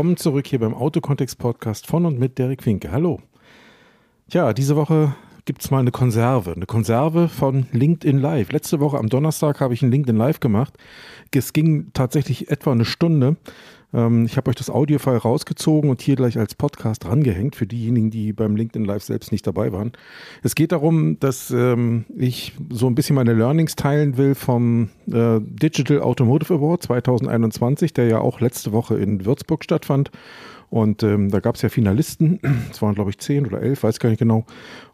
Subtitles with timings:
[0.00, 2.90] Willkommen zurück hier beim Autokontext Podcast von und mit Derek Finke.
[2.90, 3.20] Hallo.
[4.30, 5.14] Tja, diese Woche
[5.44, 6.52] gibt es mal eine Konserve.
[6.52, 8.52] Eine Konserve von LinkedIn Live.
[8.52, 10.74] Letzte Woche am Donnerstag habe ich ein LinkedIn Live gemacht.
[11.32, 13.36] Es ging tatsächlich etwa eine Stunde.
[13.92, 18.10] Ähm, ich habe euch das Audiofile rausgezogen und hier gleich als Podcast rangehängt für diejenigen,
[18.10, 19.92] die beim LinkedIn Live selbst nicht dabei waren.
[20.42, 25.40] Es geht darum, dass ähm, ich so ein bisschen meine Learnings teilen will vom äh,
[25.40, 30.10] Digital Automotive Award 2021, der ja auch letzte Woche in Würzburg stattfand.
[30.70, 33.98] Und ähm, da gab es ja Finalisten, es waren glaube ich zehn oder elf, weiß
[33.98, 34.46] gar nicht genau.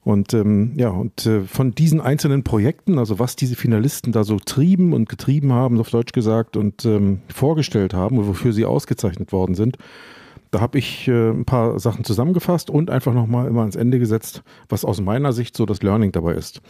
[0.03, 4.39] Und ähm, ja, und äh, von diesen einzelnen Projekten, also was diese Finalisten da so
[4.39, 9.55] trieben und getrieben haben, auf Deutsch gesagt, und ähm, vorgestellt haben, wofür sie ausgezeichnet worden
[9.55, 9.77] sind,
[10.51, 14.43] da habe ich äh, ein paar Sachen zusammengefasst und einfach nochmal immer ans Ende gesetzt,
[14.71, 16.63] was aus meiner Sicht so das Learning dabei ist.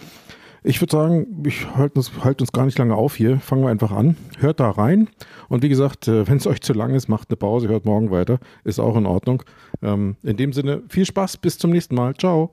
[0.69, 3.39] Ich würde sagen, ich halte uns, halt uns gar nicht lange auf hier.
[3.39, 4.17] Fangen wir einfach an.
[4.41, 5.09] Hört da rein.
[5.49, 8.11] Und wie gesagt, äh, wenn es euch zu lang ist, macht eine Pause, hört morgen
[8.11, 8.41] weiter.
[8.65, 9.45] Ist auch in Ordnung.
[9.81, 11.37] Ähm, in dem Sinne, viel Spaß.
[11.37, 12.17] Bis zum nächsten Mal.
[12.17, 12.51] Ciao.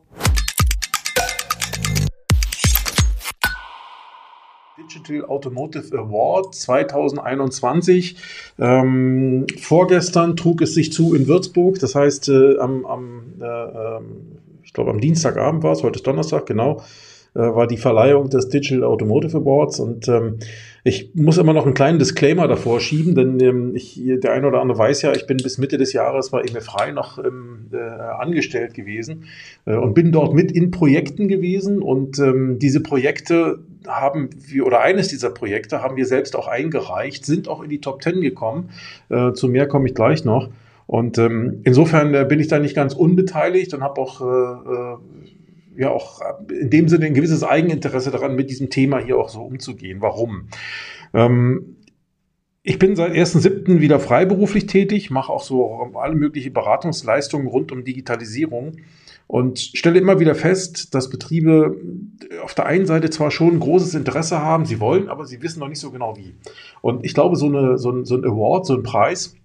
[4.77, 8.17] Digital Automotive Award 2021.
[8.59, 11.79] Ähm, vorgestern trug es sich zu in Würzburg.
[11.79, 16.05] Das heißt, äh, am, am äh, ähm, ich glaube, am Dienstagabend war es, heute ist
[16.05, 16.83] Donnerstag, genau
[17.39, 20.37] war die Verleihung des Digital Automotive Awards und ähm,
[20.85, 24.59] ich muss immer noch einen kleinen Disclaimer davor schieben, denn ähm, ich, der eine oder
[24.59, 27.77] andere weiß ja, ich bin bis Mitte des Jahres bei EME Frei noch ähm, äh,
[27.77, 29.25] angestellt gewesen
[29.65, 34.81] äh, und bin dort mit in Projekten gewesen und ähm, diese Projekte haben wir, oder
[34.81, 38.69] eines dieser Projekte haben wir selbst auch eingereicht, sind auch in die Top Ten gekommen.
[39.09, 40.49] Äh, zu mehr komme ich gleich noch.
[40.85, 44.97] Und ähm, insofern äh, bin ich da nicht ganz unbeteiligt und habe auch äh, äh
[45.77, 49.41] ja auch in dem Sinne ein gewisses Eigeninteresse daran, mit diesem Thema hier auch so
[49.41, 50.01] umzugehen.
[50.01, 50.47] Warum?
[51.13, 51.77] Ähm,
[52.63, 53.81] ich bin seit 1.7.
[53.81, 58.77] wieder freiberuflich tätig, mache auch so alle möglichen Beratungsleistungen rund um Digitalisierung
[59.27, 61.75] und stelle immer wieder fest, dass Betriebe
[62.41, 65.67] auf der einen Seite zwar schon großes Interesse haben, sie wollen, aber sie wissen noch
[65.67, 66.35] nicht so genau wie.
[66.81, 69.35] Und ich glaube, so, eine, so, ein, so ein Award, so ein Preis,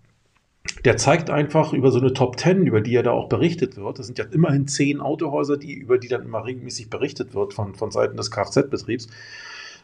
[0.84, 3.98] der zeigt einfach über so eine Top 10, über die ja da auch berichtet wird.
[3.98, 7.74] Das sind ja immerhin zehn Autohäuser, die, über die dann immer regelmäßig berichtet wird von,
[7.74, 9.08] von Seiten des Kfz-Betriebs.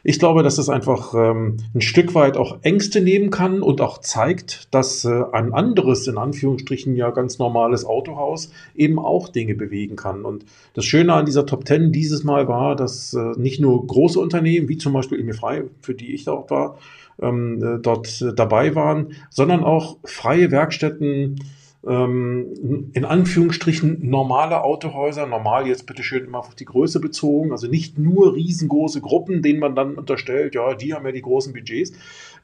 [0.07, 3.99] Ich glaube, dass das einfach ähm, ein Stück weit auch Ängste nehmen kann und auch
[3.99, 9.97] zeigt, dass äh, ein anderes, in Anführungsstrichen ja ganz normales Autohaus eben auch Dinge bewegen
[9.97, 10.27] kann.
[10.27, 14.21] Und das Schöne an dieser Top 10 dieses Mal war, dass äh, nicht nur große
[14.21, 16.77] Unternehmen, wie zum Beispiel Emil Frei, für die ich dort war,
[17.21, 21.41] ähm, äh, dort äh, dabei waren, sondern auch freie Werkstätten,
[21.87, 27.67] ähm, in Anführungsstrichen normale Autohäuser, normal jetzt bitte schön immer auf die Größe bezogen, also
[27.69, 31.93] nicht nur riesengroße Gruppen, denen man dann unterstellt, ja, die haben ja die großen Budgets.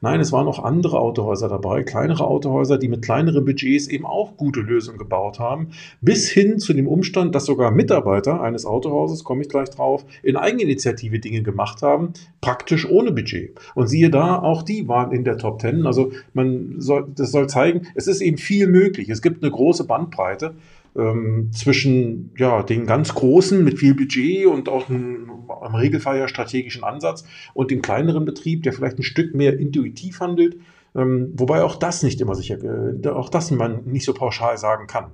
[0.01, 4.37] Nein, es waren auch andere Autohäuser dabei, kleinere Autohäuser, die mit kleineren Budgets eben auch
[4.37, 5.69] gute Lösungen gebaut haben,
[6.01, 10.37] bis hin zu dem Umstand, dass sogar Mitarbeiter eines Autohauses, komme ich gleich drauf, in
[10.37, 13.59] Eigeninitiative Dinge gemacht haben, praktisch ohne Budget.
[13.75, 15.85] Und siehe da, auch die waren in der Top Ten.
[15.85, 19.09] Also man soll, das soll zeigen, es ist eben viel möglich.
[19.09, 20.55] Es gibt gibt eine große Bandbreite
[20.95, 25.31] ähm, zwischen ja, den ganz großen mit viel Budget und auch einem,
[25.65, 30.19] im Regelfall ja strategischen Ansatz und dem kleineren Betrieb, der vielleicht ein Stück mehr intuitiv
[30.19, 30.57] handelt.
[30.93, 34.87] Ähm, wobei auch das nicht immer sicher, äh, auch das man nicht so pauschal sagen
[34.87, 35.05] kann.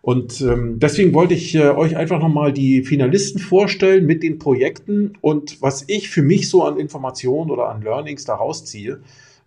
[0.00, 5.14] Und ähm, deswegen wollte ich äh, euch einfach nochmal die Finalisten vorstellen mit den Projekten
[5.20, 9.00] und was ich für mich so an Informationen oder an Learnings daraus ziehe.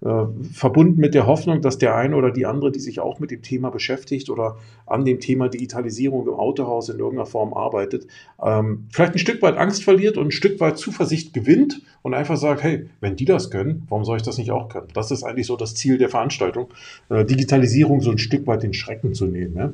[0.04, 3.30] Äh, verbunden mit der Hoffnung, dass der eine oder die andere, die sich auch mit
[3.30, 4.58] dem Thema beschäftigt oder
[4.88, 8.08] an dem Thema Digitalisierung im Autohaus in irgendeiner Form arbeitet,
[8.44, 12.38] ähm, vielleicht ein Stück weit Angst verliert und ein Stück weit Zuversicht gewinnt und einfach
[12.38, 14.88] sagt, hey, wenn die das können, warum soll ich das nicht auch können?
[14.96, 16.70] Das ist eigentlich so das Ziel der Veranstaltung,
[17.10, 19.56] äh, Digitalisierung so ein Stück weit den Schrecken zu nehmen.
[19.56, 19.72] Ja?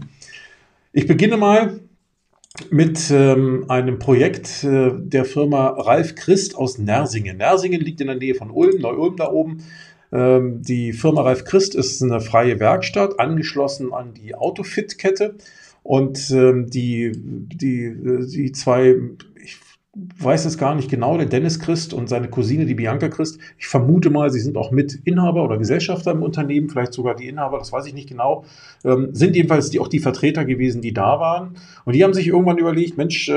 [0.92, 1.80] Ich beginne mal
[2.70, 7.38] mit ähm, einem Projekt äh, der Firma Ralf Christ aus Nersingen.
[7.38, 9.64] Nersingen liegt in der Nähe von Ulm, Neu-Ulm da oben.
[10.12, 15.36] Ähm, die Firma Ralf Christ ist eine freie Werkstatt, angeschlossen an die Autofit-Kette.
[15.84, 17.96] Und ähm, die, die,
[18.28, 18.96] die zwei,
[19.42, 19.58] ich
[20.20, 23.68] weiß es gar nicht genau, der Dennis Christ und seine Cousine, die Bianca Christ, ich
[23.68, 27.72] vermute mal, sie sind auch Mitinhaber oder Gesellschafter im Unternehmen, vielleicht sogar die Inhaber, das
[27.72, 28.44] weiß ich nicht genau,
[28.84, 31.56] ähm, sind jedenfalls die, auch die Vertreter gewesen, die da waren.
[31.86, 33.32] Und die haben sich irgendwann überlegt, Mensch,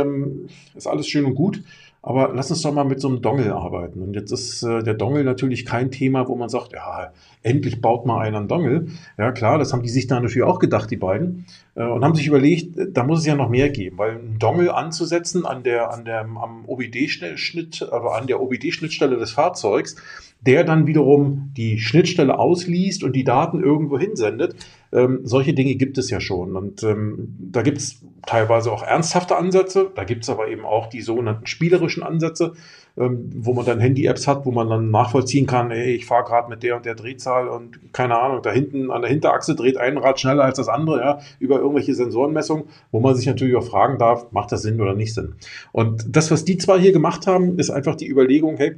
[0.75, 1.63] ist alles schön und gut,
[2.03, 4.01] aber lass uns doch mal mit so einem Dongle arbeiten.
[4.01, 7.13] Und jetzt ist äh, der Dongle natürlich kein Thema, wo man sagt, ja,
[7.43, 8.87] endlich baut mal einer einen Dongle.
[9.19, 11.45] Ja, klar, das haben die sich da natürlich auch gedacht, die beiden.
[11.75, 14.39] Äh, und haben sich überlegt, äh, da muss es ja noch mehr geben, weil ein
[14.39, 19.97] Dongle anzusetzen an der, an der, am OBD-Schnitt, also an der OBD-Schnittstelle des Fahrzeugs,
[20.41, 24.55] der dann wiederum die Schnittstelle ausliest und die Daten irgendwo hinsendet,
[24.93, 26.57] Ähm, solche Dinge gibt es ja schon.
[26.57, 29.89] Und ähm, da gibt es teilweise auch ernsthafte Ansätze.
[29.95, 32.55] Da gibt es aber eben auch die sogenannten spielerischen Ansätze,
[32.99, 36.49] ähm, wo man dann Handy-Apps hat, wo man dann nachvollziehen kann, hey, ich fahre gerade
[36.51, 39.97] mit der und der Drehzahl und keine Ahnung, da hinten an der Hinterachse dreht ein
[39.97, 43.97] Rad schneller als das andere, ja, über irgendwelche Sensorenmessungen, wo man sich natürlich auch fragen
[43.99, 45.37] darf, macht das Sinn oder nicht Sinn.
[45.71, 48.75] Und das, was die zwei hier gemacht haben, ist einfach die Überlegung, hey,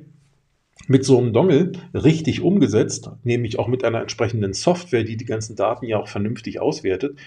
[0.88, 5.56] mit so einem Dongle richtig umgesetzt, nämlich auch mit einer entsprechenden Software, die die ganzen
[5.56, 7.18] Daten ja auch vernünftig auswertet,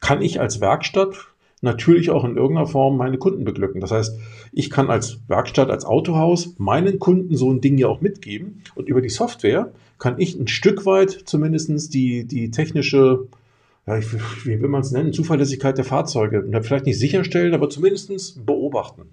[0.00, 1.16] kann ich als Werkstatt
[1.62, 3.80] natürlich auch in irgendeiner Form meine Kunden beglücken.
[3.80, 4.18] Das heißt,
[4.52, 8.88] ich kann als Werkstatt, als Autohaus meinen Kunden so ein Ding ja auch mitgeben und
[8.88, 13.28] über die Software kann ich ein Stück weit zumindestens die, die technische
[13.84, 14.12] ja, ich,
[14.46, 16.46] wie will man es nennen, Zuverlässigkeit der Fahrzeuge.
[16.62, 19.06] Vielleicht nicht sicherstellen, aber zumindest beobachten.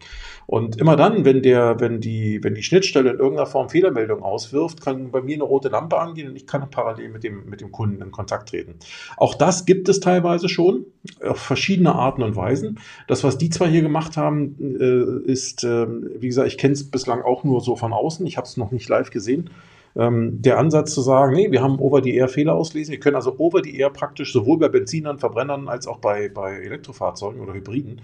[0.45, 4.81] Und immer dann, wenn der, wenn die, wenn die Schnittstelle in irgendeiner Form Fehlermeldung auswirft,
[4.81, 7.71] kann bei mir eine rote Lampe angehen und ich kann parallel mit dem, mit dem
[7.71, 8.75] Kunden in Kontakt treten.
[9.17, 10.85] Auch das gibt es teilweise schon,
[11.23, 12.79] auf verschiedene Arten und Weisen.
[13.07, 16.91] Das, was die zwei hier gemacht haben, äh, ist, äh, wie gesagt, ich kenne es
[16.91, 18.25] bislang auch nur so von außen.
[18.27, 19.49] Ich habe es noch nicht live gesehen
[19.95, 22.91] ähm, der Ansatz zu sagen, nee, wir haben Over-the-Air Fehler auslesen.
[22.91, 27.53] Wir können also Over-the-Air praktisch sowohl bei Benzinern, Verbrennern als auch bei, bei Elektrofahrzeugen oder
[27.53, 28.01] Hybriden,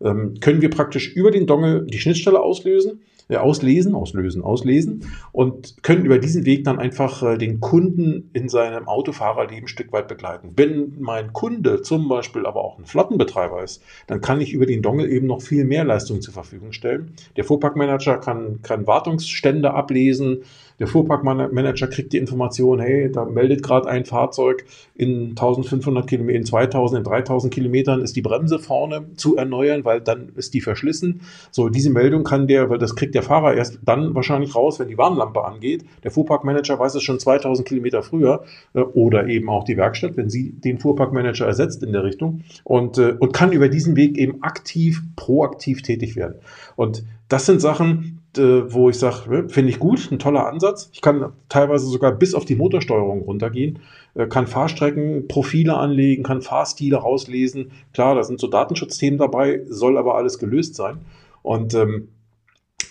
[0.00, 5.82] ähm, können wir praktisch über den Dongle die Schnittstelle auslösen äh, auslesen, auslösen, auslesen und
[5.82, 10.08] können über diesen Weg dann einfach äh, den Kunden in seinem Autofahrerleben ein Stück weit
[10.08, 10.52] begleiten.
[10.56, 14.80] Wenn mein Kunde zum Beispiel aber auch ein Flottenbetreiber ist, dann kann ich über den
[14.80, 17.12] Dongle eben noch viel mehr Leistung zur Verfügung stellen.
[17.36, 20.44] Der Fuhrparkmanager kann, kann Wartungsstände ablesen,
[20.78, 24.64] der Fuhrparkmanager kriegt die Information, hey, da meldet gerade ein Fahrzeug
[24.94, 30.00] in 1500 Kilometern, in 2000, in 3000 Kilometern ist die Bremse vorne zu erneuern, weil
[30.00, 31.22] dann ist die verschlissen.
[31.50, 34.88] So, diese Meldung kann der, weil das kriegt der Fahrer erst dann wahrscheinlich raus, wenn
[34.88, 35.84] die Warnlampe angeht.
[36.04, 38.44] Der Fuhrparkmanager weiß es schon 2000 Kilometer früher
[38.74, 42.98] äh, oder eben auch die Werkstatt, wenn sie den Fuhrparkmanager ersetzt in der Richtung und,
[42.98, 46.36] äh, und kann über diesen Weg eben aktiv, proaktiv tätig werden.
[46.76, 50.90] Und das sind Sachen, äh, wo ich sage, ne, finde ich gut, ein toller Ansatz.
[50.92, 53.80] Ich kann teilweise sogar bis auf die Motorsteuerung runtergehen,
[54.14, 57.72] äh, kann Fahrstrecken, Profile anlegen, kann Fahrstile rauslesen.
[57.92, 60.98] Klar, da sind so Datenschutzthemen dabei, soll aber alles gelöst sein.
[61.42, 62.08] Und ähm,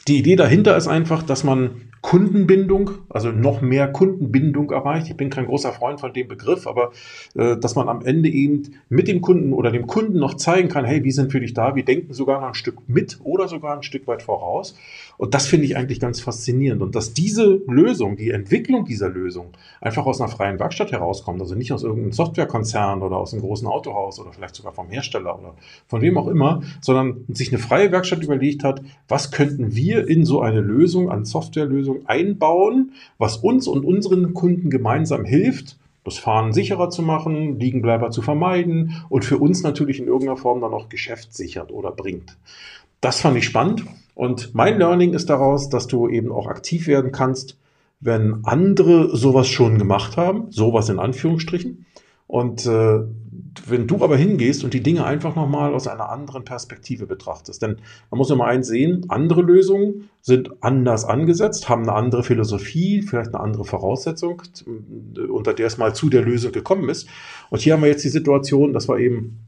[0.07, 5.09] die Idee dahinter ist einfach, dass man Kundenbindung, also noch mehr Kundenbindung erreicht.
[5.09, 6.91] Ich bin kein großer Freund von dem Begriff, aber
[7.35, 10.85] äh, dass man am Ende eben mit dem Kunden oder dem Kunden noch zeigen kann,
[10.85, 13.75] hey, wir sind für dich da, wir denken sogar noch ein Stück mit oder sogar
[13.75, 14.73] ein Stück weit voraus.
[15.17, 16.81] Und das finde ich eigentlich ganz faszinierend.
[16.81, 19.47] Und dass diese Lösung, die Entwicklung dieser Lösung
[19.81, 23.67] einfach aus einer freien Werkstatt herauskommt, also nicht aus irgendeinem Softwarekonzern oder aus einem großen
[23.67, 25.55] Autohaus oder vielleicht sogar vom Hersteller oder
[25.87, 30.23] von wem auch immer, sondern sich eine freie Werkstatt überlegt hat, was könnten wir in
[30.23, 36.53] so eine Lösung, an Softwarelösung einbauen, was uns und unseren Kunden gemeinsam hilft, das Fahren
[36.53, 40.89] sicherer zu machen, Liegenbleiber zu vermeiden und für uns natürlich in irgendeiner Form dann auch
[40.89, 42.37] Geschäft sichert oder bringt.
[43.01, 43.83] Das fand ich spannend
[44.15, 47.57] und mein Learning ist daraus, dass du eben auch aktiv werden kannst,
[47.99, 51.85] wenn andere sowas schon gemacht haben, sowas in Anführungsstrichen.
[52.27, 52.99] Und äh,
[53.65, 57.77] wenn du aber hingehst und die Dinge einfach nochmal aus einer anderen Perspektive betrachtest, denn
[58.11, 63.33] man muss immer eins sehen, andere Lösungen sind anders angesetzt, haben eine andere Philosophie, vielleicht
[63.33, 64.41] eine andere Voraussetzung,
[65.29, 67.07] unter der es mal zu der Lösung gekommen ist.
[67.49, 69.39] Und hier haben wir jetzt die Situation, dass wir eben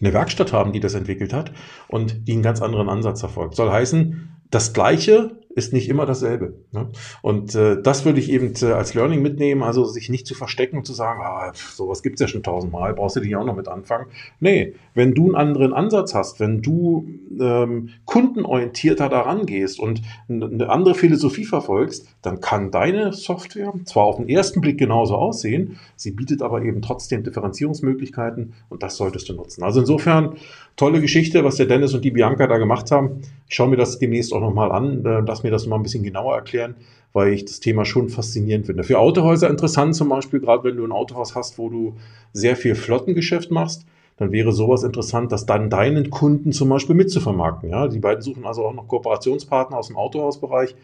[0.00, 1.52] eine Werkstatt haben, die das entwickelt hat
[1.88, 3.54] und die einen ganz anderen Ansatz verfolgt.
[3.54, 6.54] Soll heißen, das Gleiche ist nicht immer dasselbe.
[6.72, 6.88] Ne?
[7.20, 10.78] Und äh, das würde ich eben äh, als Learning mitnehmen, also sich nicht zu verstecken
[10.78, 13.68] und zu sagen, ah, sowas gibt's ja schon tausendmal, brauchst du dich auch noch mit
[13.68, 14.06] anfangen.
[14.40, 20.70] Nee, wenn du einen anderen Ansatz hast, wenn du ähm, kundenorientierter daran gehst und eine
[20.70, 26.12] andere Philosophie verfolgst, dann kann deine Software zwar auf den ersten Blick genauso aussehen, sie
[26.12, 29.62] bietet aber eben trotzdem Differenzierungsmöglichkeiten und das solltest du nutzen.
[29.64, 30.36] Also insofern
[30.78, 33.20] tolle Geschichte, was der Dennis und die Bianca da gemacht haben.
[33.48, 36.04] Ich schaue mir das demnächst auch nochmal an, äh, lass mir das mal ein bisschen
[36.04, 36.76] genauer erklären,
[37.12, 38.84] weil ich das Thema schon faszinierend finde.
[38.84, 41.96] Für Autohäuser interessant zum Beispiel, gerade wenn du ein Autohaus hast, wo du
[42.32, 43.86] sehr viel Flottengeschäft machst,
[44.18, 47.70] dann wäre sowas interessant, das dann deinen Kunden zum Beispiel mitzuvermarkten.
[47.70, 50.74] Ja, die beiden suchen also auch noch Kooperationspartner aus dem Autohausbereich,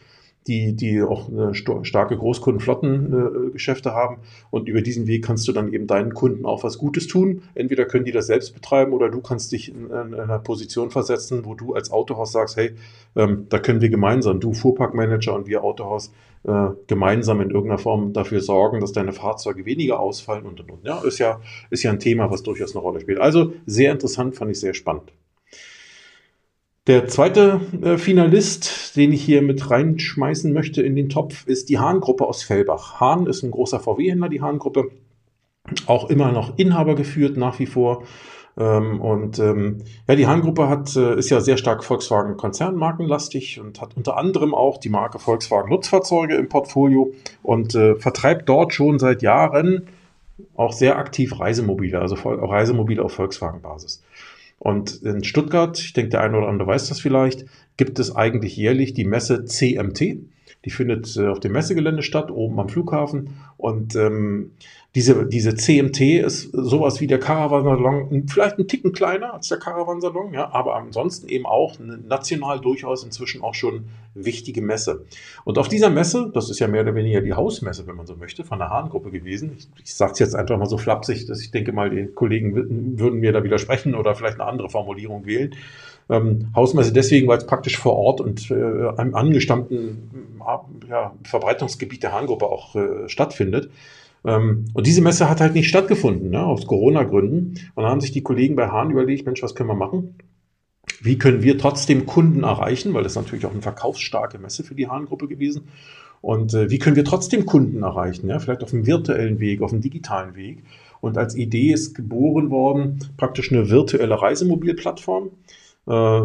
[0.47, 4.19] die, die auch eine starke Großkundenflottengeschäfte haben.
[4.51, 7.43] Und über diesen Weg kannst du dann eben deinen Kunden auch was Gutes tun.
[7.55, 11.45] Entweder können die das selbst betreiben oder du kannst dich in, in einer Position versetzen,
[11.45, 12.73] wo du als Autohaus sagst, hey,
[13.17, 16.13] ähm, da können wir gemeinsam, du Fuhrparkmanager und wir Autohaus,
[16.45, 20.85] äh, gemeinsam in irgendeiner Form dafür sorgen, dass deine Fahrzeuge weniger ausfallen und und und.
[20.85, 23.19] Ja, ist ja, ist ja ein Thema, was durchaus eine Rolle spielt.
[23.19, 25.13] Also sehr interessant, fand ich sehr spannend.
[26.87, 31.79] Der zweite äh, Finalist, den ich hier mit reinschmeißen möchte in den Topf, ist die
[31.79, 33.01] Hahn-Gruppe aus Fellbach.
[33.01, 34.91] Hahn ist ein großer VW-Händler, die Hahn-Gruppe.
[35.87, 38.03] auch immer noch Inhaber geführt nach wie vor.
[38.59, 43.97] Ähm, und ähm, ja, die Hahn-Gruppe hat, äh, ist ja sehr stark Volkswagen-Konzernmarkenlastig und hat
[43.97, 49.23] unter anderem auch die Marke Volkswagen Nutzfahrzeuge im Portfolio und äh, vertreibt dort schon seit
[49.23, 49.89] Jahren
[50.55, 54.03] auch sehr aktiv Reisemobile, also Reisemobile auf Volkswagen-Basis.
[54.65, 57.45] Und in Stuttgart, ich denke, der eine oder andere weiß das vielleicht,
[57.77, 60.21] gibt es eigentlich jährlich die Messe CMT.
[60.65, 63.31] Die findet äh, auf dem Messegelände statt, oben am Flughafen.
[63.57, 64.53] Und ähm,
[64.95, 70.33] diese, diese CMT ist sowas wie der Caravansalon, vielleicht ein Ticken kleiner als der Caravansalon,
[70.33, 75.05] ja, aber ansonsten eben auch national durchaus inzwischen auch schon wichtige Messe.
[75.43, 78.15] Und auf dieser Messe, das ist ja mehr oder weniger die Hausmesse, wenn man so
[78.15, 79.57] möchte, von der Hahn-Gruppe gewesen.
[79.59, 82.55] Ich, ich sage es jetzt einfach mal so flapsig, dass ich denke mal, die Kollegen
[82.99, 85.57] würden mir da widersprechen oder vielleicht eine andere Formulierung wählen.
[86.11, 90.11] Ähm, Hausmesse deswegen, weil es praktisch vor Ort und äh, am angestammten
[90.89, 93.71] ja, Verbreitungsgebiet der Hahn-Gruppe auch äh, stattfindet.
[94.25, 97.59] Ähm, und diese Messe hat halt nicht stattgefunden, ne, aus Corona-Gründen.
[97.75, 100.17] Und dann haben sich die Kollegen bei Hahn überlegt, Mensch, was können wir machen?
[101.01, 102.95] Wie können wir trotzdem Kunden erreichen?
[102.95, 105.69] Weil das natürlich auch eine verkaufsstarke Messe für die Hahn-Gruppe gewesen.
[106.21, 108.29] Und äh, wie können wir trotzdem Kunden erreichen?
[108.29, 108.39] Ja?
[108.39, 110.65] Vielleicht auf dem virtuellen Weg, auf dem digitalen Weg.
[111.03, 115.31] Und als Idee ist geboren worden, praktisch eine virtuelle Reisemobilplattform.
[115.87, 116.23] Äh,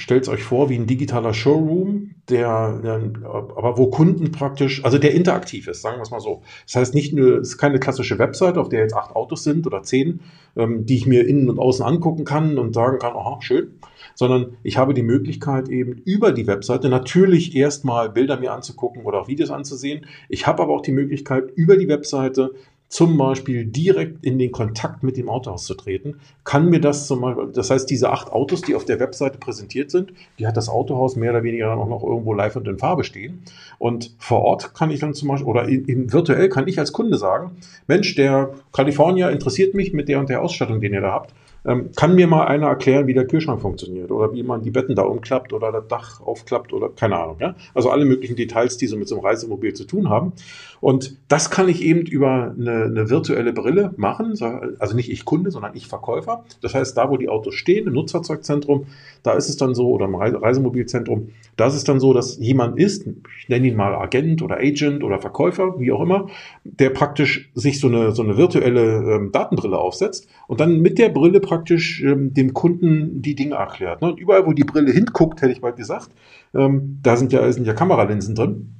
[0.00, 5.12] Stellt euch vor wie ein digitaler Showroom, der, der, aber wo Kunden praktisch, also der
[5.12, 6.42] interaktiv ist, sagen wir es mal so.
[6.64, 9.66] Das heißt nicht nur, es ist keine klassische Webseite, auf der jetzt acht Autos sind
[9.66, 10.20] oder zehn,
[10.56, 13.74] ähm, die ich mir innen und außen angucken kann und sagen kann, aha, schön,
[14.14, 19.20] sondern ich habe die Möglichkeit eben über die Webseite natürlich erstmal Bilder mir anzugucken oder
[19.20, 20.06] auch Videos anzusehen.
[20.28, 22.52] Ich habe aber auch die Möglichkeit über die Webseite
[22.90, 27.20] zum Beispiel direkt in den Kontakt mit dem Autohaus zu treten, kann mir das zum
[27.20, 30.68] Beispiel, das heißt, diese acht Autos, die auf der Webseite präsentiert sind, die hat das
[30.68, 33.44] Autohaus mehr oder weniger dann auch noch irgendwo live und in Farbe stehen.
[33.78, 36.92] Und vor Ort kann ich dann zum Beispiel, oder in, in virtuell kann ich als
[36.92, 37.52] Kunde sagen,
[37.86, 41.32] Mensch, der Kalifornier interessiert mich mit der und der Ausstattung, den ihr da habt.
[41.64, 44.94] Ähm, kann mir mal einer erklären, wie der Kühlschrank funktioniert oder wie man die Betten
[44.94, 47.36] da umklappt oder das Dach aufklappt oder keine Ahnung.
[47.38, 47.54] Ja?
[47.74, 50.32] Also alle möglichen Details, die so mit so einem Reisemobil zu tun haben.
[50.80, 54.34] Und das kann ich eben über eine, eine virtuelle Brille machen.
[54.78, 56.44] Also nicht ich Kunde, sondern ich Verkäufer.
[56.62, 58.86] Das heißt, da, wo die Autos stehen, im Nutzfahrzeugzentrum,
[59.22, 62.78] da ist es dann so, oder im Reisemobilzentrum, da ist es dann so, dass jemand
[62.78, 63.06] ist,
[63.38, 66.28] ich nenne ihn mal Agent oder Agent oder Verkäufer, wie auch immer,
[66.64, 71.10] der praktisch sich so eine, so eine virtuelle ähm, Datenbrille aufsetzt und dann mit der
[71.10, 74.00] Brille praktisch ähm, dem Kunden die Dinge erklärt.
[74.00, 74.12] Ne?
[74.12, 76.08] Und überall, wo die Brille hinguckt, hätte ich mal gesagt,
[76.54, 78.79] ähm, da sind ja, sind ja Kameralinsen drin.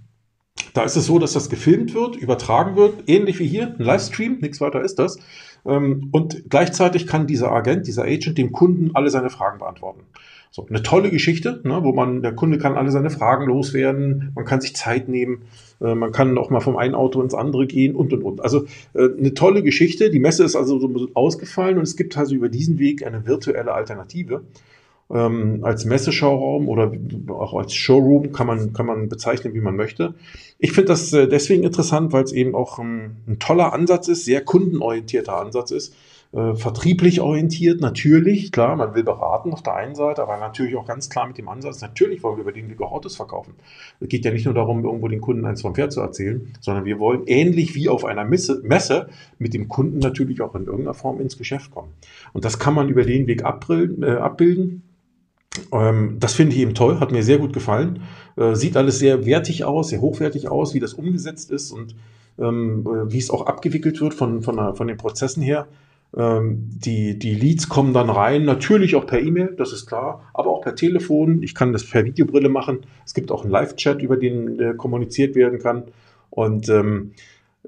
[0.75, 4.39] Da ist es so, dass das gefilmt wird, übertragen wird, ähnlich wie hier, ein Livestream,
[4.41, 5.19] nichts weiter ist das.
[5.67, 10.03] Ähm, und gleichzeitig kann dieser Agent, dieser Agent dem Kunden alle seine Fragen beantworten.
[10.53, 14.45] So, eine tolle Geschichte, ne, wo man, der Kunde kann alle seine Fragen loswerden, man
[14.45, 15.43] kann sich Zeit nehmen,
[15.81, 18.43] äh, man kann auch mal vom einen Auto ins andere gehen und und und.
[18.43, 20.11] Also äh, eine tolle Geschichte.
[20.11, 23.73] Die Messe ist also so ausgefallen und es gibt also über diesen Weg eine virtuelle
[23.73, 24.43] Alternative
[25.12, 26.93] ähm, als Messeschauraum oder
[27.29, 30.14] auch als Showroom kann man, kann man bezeichnen, wie man möchte.
[30.59, 34.25] Ich finde das äh, deswegen interessant, weil es eben auch ein, ein, toller Ansatz ist,
[34.25, 35.95] sehr kundenorientierter Ansatz ist.
[36.33, 40.87] Äh, vertrieblich orientiert, natürlich, klar, man will beraten auf der einen Seite, aber natürlich auch
[40.87, 43.55] ganz klar mit dem Ansatz, natürlich wollen wir über den Weg auch Autos verkaufen.
[43.99, 46.85] Es geht ja nicht nur darum, irgendwo den Kunden eins vom Pferd zu erzählen, sondern
[46.85, 49.09] wir wollen ähnlich wie auf einer Messe, Messe
[49.40, 51.90] mit dem Kunden natürlich auch in irgendeiner Form ins Geschäft kommen.
[52.33, 54.05] Und das kann man über den Weg abbilden.
[54.05, 54.85] Äh, abbilden.
[55.73, 58.02] Ähm, das finde ich eben toll, hat mir sehr gut gefallen.
[58.37, 61.95] Äh, sieht alles sehr wertig aus, sehr hochwertig aus, wie das umgesetzt ist und
[62.38, 65.66] ähm, wie es auch abgewickelt wird von, von, der, von den Prozessen her.
[66.16, 70.50] Ähm, die, die Leads kommen dann rein, natürlich auch per E-Mail, das ist klar, aber
[70.50, 71.42] auch per Telefon.
[71.42, 72.80] Ich kann das per Videobrille machen.
[73.04, 75.85] Es gibt auch einen Live-Chat, über den äh, kommuniziert werden kann.
[76.30, 77.14] Und ähm, äh,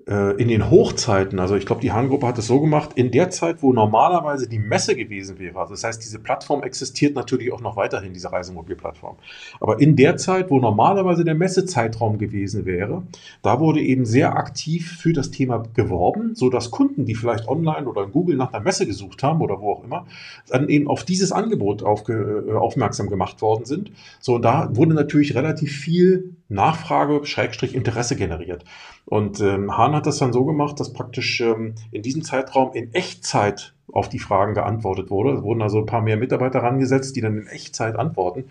[0.04, 3.62] in den Hochzeiten, also ich glaube, die Hahn-Gruppe hat es so gemacht, in der Zeit,
[3.62, 7.76] wo normalerweise die Messe gewesen wäre, also das heißt, diese Plattform existiert natürlich auch noch
[7.76, 9.16] weiterhin, diese Reisemobilplattform.
[9.60, 13.04] Aber in der Zeit, wo normalerweise der Messezeitraum gewesen wäre,
[13.42, 18.02] da wurde eben sehr aktiv für das Thema geworben, sodass Kunden, die vielleicht online oder
[18.04, 20.06] in Google nach der Messe gesucht haben oder wo auch immer,
[20.48, 23.92] dann eben auf dieses Angebot äh, aufmerksam gemacht worden sind.
[24.20, 28.64] So, und da wurde natürlich relativ viel Nachfrage, Schrägstrich Interesse generiert.
[29.04, 32.94] Und ähm, Hahn hat das dann so gemacht, dass praktisch ähm, in diesem Zeitraum in
[32.94, 35.36] Echtzeit auf die Fragen geantwortet wurde.
[35.36, 38.44] Es wurden also ein paar mehr Mitarbeiter rangesetzt, die dann in Echtzeit antworten,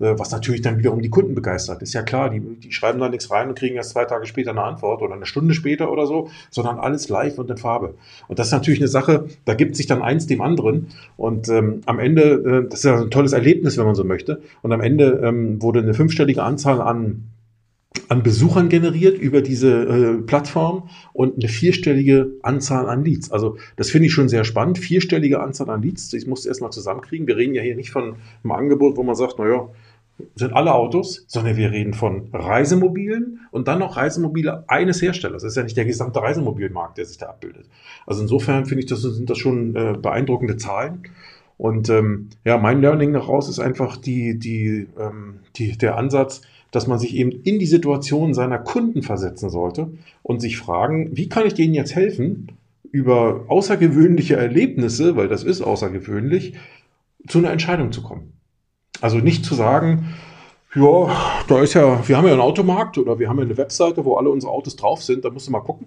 [0.00, 1.82] äh, was natürlich dann wiederum die Kunden begeistert.
[1.82, 4.50] Ist ja klar, die, die schreiben da nichts rein und kriegen erst zwei Tage später
[4.50, 7.94] eine Antwort oder eine Stunde später oder so, sondern alles live und in Farbe.
[8.26, 10.88] Und das ist natürlich eine Sache, da gibt sich dann eins dem anderen.
[11.16, 14.42] Und ähm, am Ende, äh, das ist ja ein tolles Erlebnis, wenn man so möchte.
[14.62, 17.24] Und am Ende ähm, wurde eine fünfstellige Anzahl an
[18.08, 23.30] an Besuchern generiert über diese äh, Plattform und eine vierstellige Anzahl an Leads.
[23.30, 24.78] Also das finde ich schon sehr spannend.
[24.78, 26.12] Vierstellige Anzahl an Leads.
[26.12, 27.26] Ich muss erst mal zusammenkriegen.
[27.26, 29.68] Wir reden ja hier nicht von einem Angebot, wo man sagt, naja,
[30.34, 35.42] sind alle Autos, sondern wir reden von Reisemobilen und dann noch Reisemobile eines Herstellers.
[35.42, 37.66] Das ist ja nicht der gesamte Reisemobilmarkt, der sich da abbildet.
[38.06, 41.04] Also insofern finde ich, das sind das schon äh, beeindruckende Zahlen.
[41.56, 46.86] Und ähm, ja, mein Learning daraus ist einfach die, die, ähm, die, der Ansatz, dass
[46.86, 51.46] man sich eben in die Situation seiner Kunden versetzen sollte und sich fragen, wie kann
[51.46, 52.52] ich denen jetzt helfen,
[52.90, 56.54] über außergewöhnliche Erlebnisse, weil das ist außergewöhnlich,
[57.26, 58.32] zu einer Entscheidung zu kommen.
[59.00, 60.14] Also nicht zu sagen,
[60.74, 64.04] ja, da ist ja, wir haben ja einen Automarkt oder wir haben ja eine Webseite,
[64.04, 65.86] wo alle unsere Autos drauf sind, da musst du mal gucken.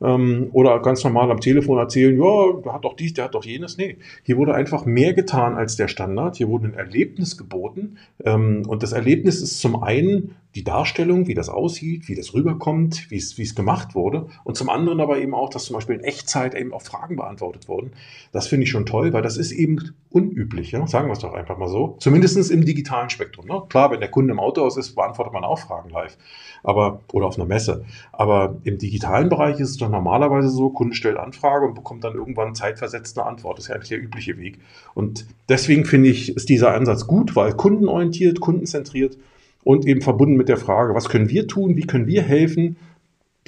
[0.00, 3.44] Ähm, oder ganz normal am Telefon erzählen, ja, der hat doch dies, der hat doch
[3.44, 3.78] jenes.
[3.78, 6.36] Nee, hier wurde einfach mehr getan als der Standard.
[6.36, 7.98] Hier wurde ein Erlebnis geboten.
[8.24, 13.10] Ähm, und das Erlebnis ist zum einen die Darstellung, wie das aussieht, wie das rüberkommt,
[13.10, 14.26] wie es, gemacht wurde.
[14.44, 17.68] Und zum anderen aber eben auch, dass zum Beispiel in Echtzeit eben auch Fragen beantwortet
[17.68, 17.92] wurden.
[18.32, 20.86] Das finde ich schon toll, weil das ist eben unüblich, ja?
[20.86, 21.96] sagen wir es doch einfach mal so.
[22.00, 23.46] Zumindest im digitalen Spektrum.
[23.46, 23.62] Ne?
[23.68, 26.16] Klar, wenn der Kunde im Autohaus ist, beantwortet man auch Fragen live.
[26.62, 27.84] Aber, oder auf einer Messe.
[28.12, 32.14] Aber im digitalen Bereich ist es doch normalerweise so, Kunde stellt Anfrage und bekommt dann
[32.14, 33.58] irgendwann zeitversetzt eine Antwort.
[33.58, 34.58] Das ist ja eigentlich der übliche Weg.
[34.94, 39.18] Und deswegen finde ich, ist dieser Ansatz gut, weil kundenorientiert, kundenzentriert
[39.64, 42.76] und eben verbunden mit der Frage, was können wir tun, wie können wir helfen,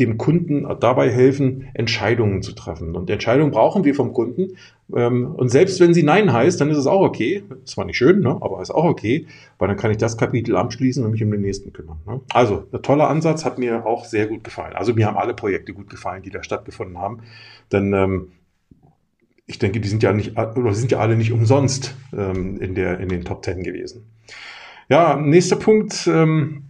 [0.00, 2.96] dem Kunden dabei helfen, Entscheidungen zu treffen.
[2.96, 4.56] Und Entscheidungen brauchen wir vom Kunden.
[4.94, 7.44] Ähm, und selbst wenn sie Nein heißt, dann ist es auch okay.
[7.64, 8.38] Ist zwar nicht schön, ne?
[8.40, 9.26] aber ist auch okay,
[9.58, 11.98] weil dann kann ich das Kapitel abschließen und mich um den nächsten kümmern.
[12.06, 12.20] Ne?
[12.32, 14.74] Also, ein toller Ansatz hat mir auch sehr gut gefallen.
[14.74, 17.20] Also, mir haben alle Projekte gut gefallen, die da stattgefunden haben.
[17.70, 18.32] Denn ähm,
[19.46, 23.00] ich denke, die sind ja nicht, oder sind ja alle nicht umsonst ähm, in, der,
[23.00, 24.06] in den Top Ten gewesen.
[24.88, 26.06] Ja, nächster Punkt.
[26.06, 26.69] Ähm,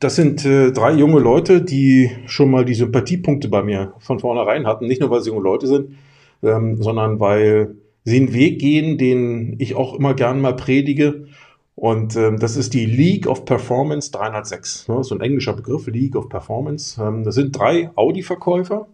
[0.00, 4.66] das sind äh, drei junge Leute, die schon mal die Sympathiepunkte bei mir von vornherein
[4.66, 4.86] hatten.
[4.86, 5.96] Nicht nur, weil sie junge Leute sind,
[6.42, 11.26] ähm, sondern weil sie einen Weg gehen, den ich auch immer gern mal predige.
[11.74, 14.88] Und ähm, das ist die League of Performance 306.
[14.88, 15.04] Ne?
[15.04, 17.00] So ein englischer Begriff, League of Performance.
[17.00, 18.88] Ähm, das sind drei Audi-Verkäufer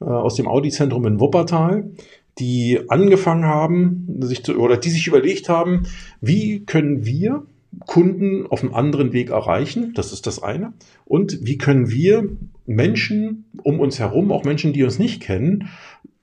[0.00, 1.90] äh, aus dem Audi-Zentrum in Wuppertal,
[2.38, 5.86] die angefangen haben, sich zu, oder die sich überlegt haben,
[6.20, 7.42] wie können wir
[7.86, 9.92] Kunden auf einem anderen Weg erreichen.
[9.94, 10.72] Das ist das eine.
[11.04, 12.28] Und wie können wir
[12.66, 15.68] Menschen um uns herum, auch Menschen, die uns nicht kennen,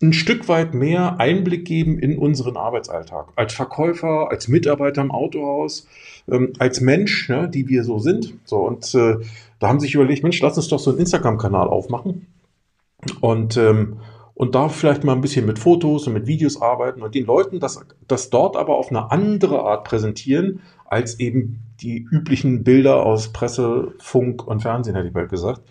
[0.01, 3.29] ein Stück weit mehr Einblick geben in unseren Arbeitsalltag.
[3.35, 5.87] Als Verkäufer, als Mitarbeiter im Autohaus,
[6.29, 8.33] ähm, als Mensch, ja, die wir so sind.
[8.43, 9.17] So, und äh,
[9.59, 12.27] da haben sich überlegt, Mensch, lass uns doch so einen Instagram-Kanal aufmachen.
[13.21, 13.97] Und ähm,
[14.35, 17.59] und da vielleicht mal ein bisschen mit Fotos und mit Videos arbeiten und den Leuten
[17.59, 23.29] das, das dort aber auf eine andere Art präsentieren, als eben die üblichen Bilder aus
[23.29, 25.61] Presse, Funk und Fernsehen, hätte ich bald gesagt.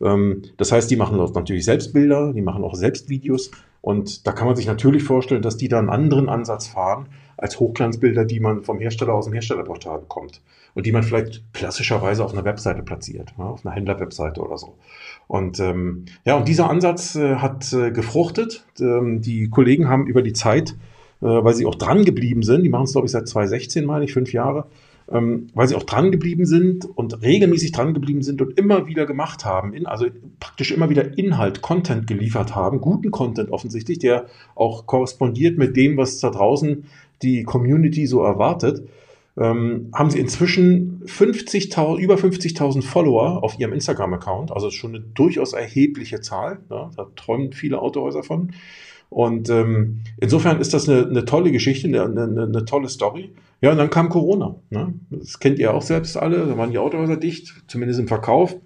[0.00, 4.32] Ähm, das heißt, die machen natürlich selbst Bilder, die machen auch selbst Videos und da
[4.32, 8.40] kann man sich natürlich vorstellen, dass die da einen anderen Ansatz fahren als Hochglanzbilder, die
[8.40, 10.40] man vom Hersteller aus dem Herstellerportal bekommt
[10.74, 14.78] und die man vielleicht klassischerweise auf einer Webseite platziert, auf einer Händlerwebseite oder so.
[15.26, 18.64] Und ähm, ja, und dieser Ansatz äh, hat äh, gefruchtet.
[18.80, 20.76] Ähm, die Kollegen haben über die Zeit,
[21.20, 24.04] äh, weil sie auch dran geblieben sind, die machen es glaube ich seit 2016, meine
[24.04, 24.66] ich, fünf Jahre,
[25.10, 29.06] ähm, weil sie auch dran geblieben sind und regelmäßig dran geblieben sind und immer wieder
[29.06, 30.06] gemacht haben, in, also
[30.40, 35.96] praktisch immer wieder Inhalt, Content geliefert haben, guten Content offensichtlich, der auch korrespondiert mit dem,
[35.96, 36.84] was da draußen
[37.22, 38.82] die Community so erwartet
[39.36, 44.52] ähm, haben sie inzwischen 50.000, über 50.000 Follower auf ihrem Instagram-Account.
[44.52, 46.60] Also schon eine durchaus erhebliche Zahl.
[46.70, 48.52] Ja, da träumen viele Autohäuser von.
[49.10, 53.32] Und ähm, insofern ist das eine, eine tolle Geschichte, eine, eine, eine, tolle Story.
[53.60, 54.56] Ja, und dann kam Corona.
[54.70, 54.94] Ne?
[55.10, 56.46] Das kennt ihr auch selbst alle.
[56.46, 58.56] Da waren die Autohäuser dicht, zumindest im Verkauf.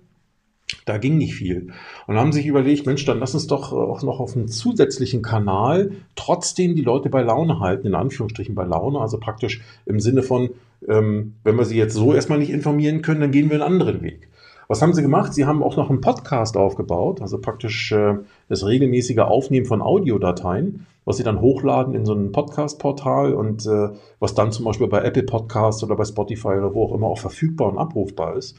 [0.89, 1.69] Da ging nicht viel.
[2.07, 5.91] Und haben sich überlegt, Mensch, dann lass uns doch auch noch auf einen zusätzlichen Kanal
[6.17, 10.51] trotzdem die Leute bei Laune halten, in Anführungsstrichen bei Laune, also praktisch im Sinne von,
[10.89, 14.01] ähm, wenn wir sie jetzt so erstmal nicht informieren können, dann gehen wir einen anderen
[14.01, 14.29] Weg.
[14.67, 15.35] Was haben sie gemacht?
[15.35, 18.15] Sie haben auch noch einen Podcast aufgebaut, also praktisch äh,
[18.49, 23.91] das regelmäßige Aufnehmen von Audiodateien, was sie dann hochladen in so ein Podcast-Portal und äh,
[24.21, 27.19] was dann zum Beispiel bei Apple Podcasts oder bei Spotify oder wo auch immer auch
[27.19, 28.57] verfügbar und abrufbar ist.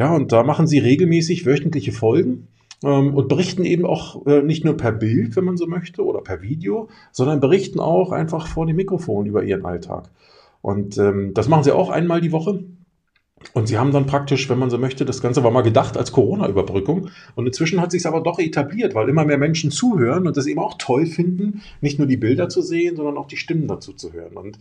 [0.00, 2.48] Ja, und da machen sie regelmäßig wöchentliche Folgen
[2.82, 6.22] ähm, und berichten eben auch äh, nicht nur per Bild, wenn man so möchte, oder
[6.22, 10.08] per Video, sondern berichten auch einfach vor dem Mikrofon über ihren Alltag.
[10.62, 12.64] Und ähm, das machen sie auch einmal die Woche.
[13.52, 16.12] Und sie haben dann praktisch, wenn man so möchte, das Ganze war mal gedacht als
[16.12, 17.10] Corona-Überbrückung.
[17.34, 20.60] Und inzwischen hat sich aber doch etabliert, weil immer mehr Menschen zuhören und das eben
[20.60, 24.14] auch toll finden, nicht nur die Bilder zu sehen, sondern auch die Stimmen dazu zu
[24.14, 24.38] hören.
[24.38, 24.58] Und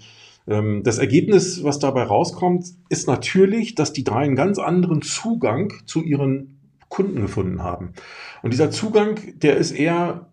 [0.83, 6.01] das Ergebnis, was dabei rauskommt, ist natürlich, dass die drei einen ganz anderen Zugang zu
[6.01, 7.93] ihren Kunden gefunden haben.
[8.41, 10.28] Und dieser Zugang, der ist eher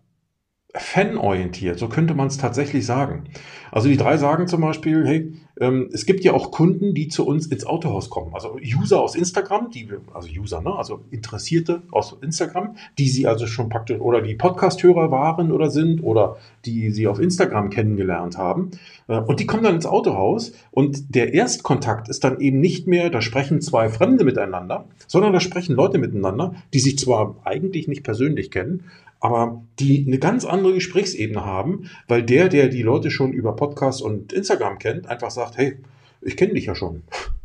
[0.75, 3.25] fanorientiert, so könnte man es tatsächlich sagen.
[3.71, 7.25] Also die drei sagen zum Beispiel, hey, ähm, es gibt ja auch Kunden, die zu
[7.25, 8.33] uns ins Autohaus kommen.
[8.33, 13.47] Also User aus Instagram, die, also User, ne, also Interessierte aus Instagram, die sie also
[13.47, 18.71] schon praktisch oder die Podcast-Hörer waren oder sind oder die sie auf Instagram kennengelernt haben.
[19.07, 23.09] Äh, und die kommen dann ins Autohaus und der Erstkontakt ist dann eben nicht mehr,
[23.09, 28.03] da sprechen zwei Fremde miteinander, sondern da sprechen Leute miteinander, die sich zwar eigentlich nicht
[28.03, 28.83] persönlich kennen,
[29.19, 34.01] aber die eine ganz andere Gesprächsebene haben, weil der, der die Leute schon über Podcast
[34.01, 35.77] und Instagram kennt, einfach sagt, hey,
[36.21, 37.03] ich kenne dich ja schon.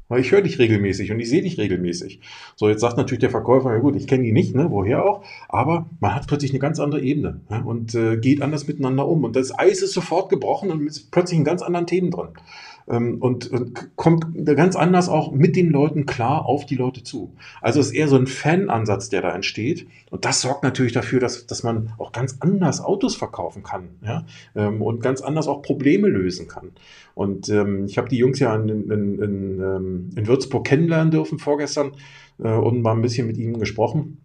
[0.09, 2.21] Weil ich höre dich regelmäßig und ich sehe dich regelmäßig.
[2.57, 5.25] So, jetzt sagt natürlich der Verkäufer, ja gut, ich kenne die nicht, ne, woher auch,
[5.49, 9.25] aber man hat plötzlich eine ganz andere Ebene ne, und äh, geht anders miteinander um.
[9.25, 12.29] Und das Eis ist sofort gebrochen und ist plötzlich in ganz anderen Themen drin
[12.89, 17.35] ähm, und, und kommt ganz anders auch mit den Leuten klar auf die Leute zu.
[17.61, 19.87] Also es ist eher so ein Fan-Ansatz, der da entsteht.
[20.11, 24.25] Und das sorgt natürlich dafür, dass, dass man auch ganz anders Autos verkaufen kann ja?
[24.55, 26.73] Ähm, und ganz anders auch Probleme lösen kann.
[27.15, 31.39] Und ähm, ich habe die Jungs ja in, in, in, ähm, in Würzburg kennenlernen dürfen
[31.39, 31.93] vorgestern
[32.39, 34.19] äh, und mal ein bisschen mit ihnen gesprochen.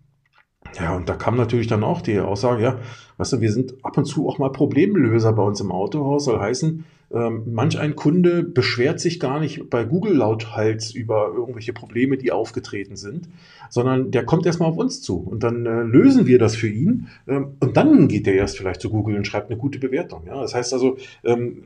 [0.80, 2.80] Ja, und da kam natürlich dann auch die Aussage, ja,
[3.18, 6.40] weißt du, wir sind ab und zu auch mal Problemlöser bei uns im Autohaus, soll
[6.40, 12.18] heißen, ähm, manch ein Kunde beschwert sich gar nicht bei Google lauthals über irgendwelche Probleme,
[12.18, 13.30] die aufgetreten sind,
[13.70, 17.08] sondern der kommt erstmal auf uns zu und dann äh, lösen wir das für ihn
[17.28, 20.24] ähm, und dann geht der erst vielleicht zu Google und schreibt eine gute Bewertung.
[20.28, 20.42] Ja?
[20.42, 21.64] Das heißt also, ähm,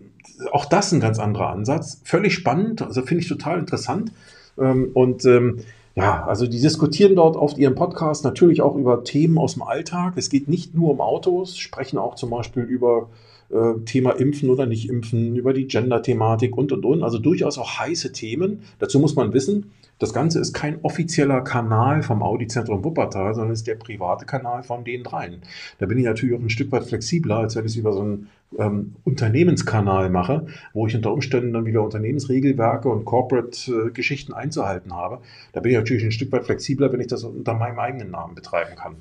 [0.51, 4.11] auch das ein ganz anderer Ansatz, völlig spannend, also finde ich total interessant
[4.59, 5.57] ähm, und ähm,
[5.95, 10.13] ja, also die diskutieren dort auf ihrem Podcast natürlich auch über Themen aus dem Alltag.
[10.15, 13.09] Es geht nicht nur um Autos, sprechen auch zum Beispiel über
[13.51, 17.03] äh, Thema Impfen oder nicht Impfen, über die Gender-Thematik und und und.
[17.03, 18.61] Also durchaus auch heiße Themen.
[18.79, 23.67] Dazu muss man wissen, das Ganze ist kein offizieller Kanal vom Audi-Zentrum Wuppertal, sondern ist
[23.67, 25.43] der private Kanal von den dreien.
[25.77, 28.01] Da bin ich natürlich auch ein Stück weit flexibler, als wenn ich es über so
[28.01, 34.91] einen ähm, Unternehmenskanal mache, wo ich unter Umständen dann wieder Unternehmensregelwerke und Corporate-Geschichten äh, einzuhalten
[34.91, 35.19] habe.
[35.53, 38.33] Da bin ich natürlich ein Stück weit flexibler, wenn ich das unter meinem eigenen Namen
[38.33, 38.95] betreiben kann.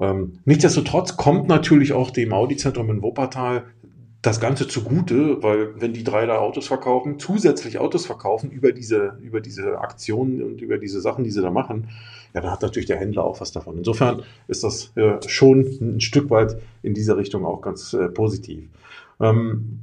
[0.00, 3.64] Ähm, nichtsdestotrotz kommt natürlich auch dem Audi-Zentrum in Wuppertal
[4.22, 9.16] das Ganze zugute, weil wenn die drei da Autos verkaufen, zusätzlich Autos verkaufen über diese,
[9.22, 11.88] über diese Aktionen und über diese Sachen, die sie da machen,
[12.34, 13.78] ja, dann hat natürlich der Händler auch was davon.
[13.78, 18.68] Insofern ist das äh, schon ein Stück weit in dieser Richtung auch ganz äh, positiv.
[19.20, 19.80] Ähm,